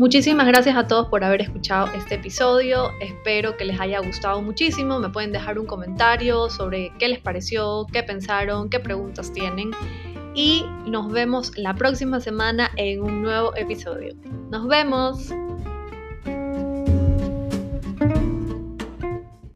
Muchísimas 0.01 0.47
gracias 0.47 0.75
a 0.75 0.87
todos 0.87 1.09
por 1.09 1.23
haber 1.23 1.41
escuchado 1.41 1.85
este 1.95 2.15
episodio. 2.15 2.89
Espero 3.01 3.55
que 3.55 3.65
les 3.65 3.79
haya 3.79 3.99
gustado 3.99 4.41
muchísimo. 4.41 4.97
Me 4.97 5.09
pueden 5.09 5.31
dejar 5.31 5.59
un 5.59 5.67
comentario 5.67 6.49
sobre 6.49 6.91
qué 6.97 7.07
les 7.07 7.19
pareció, 7.19 7.85
qué 7.93 8.01
pensaron, 8.01 8.67
qué 8.71 8.79
preguntas 8.79 9.31
tienen. 9.31 9.69
Y 10.33 10.65
nos 10.87 11.11
vemos 11.11 11.55
la 11.55 11.75
próxima 11.75 12.19
semana 12.19 12.71
en 12.77 13.03
un 13.03 13.21
nuevo 13.21 13.55
episodio. 13.55 14.15
Nos 14.49 14.67
vemos. 14.67 15.31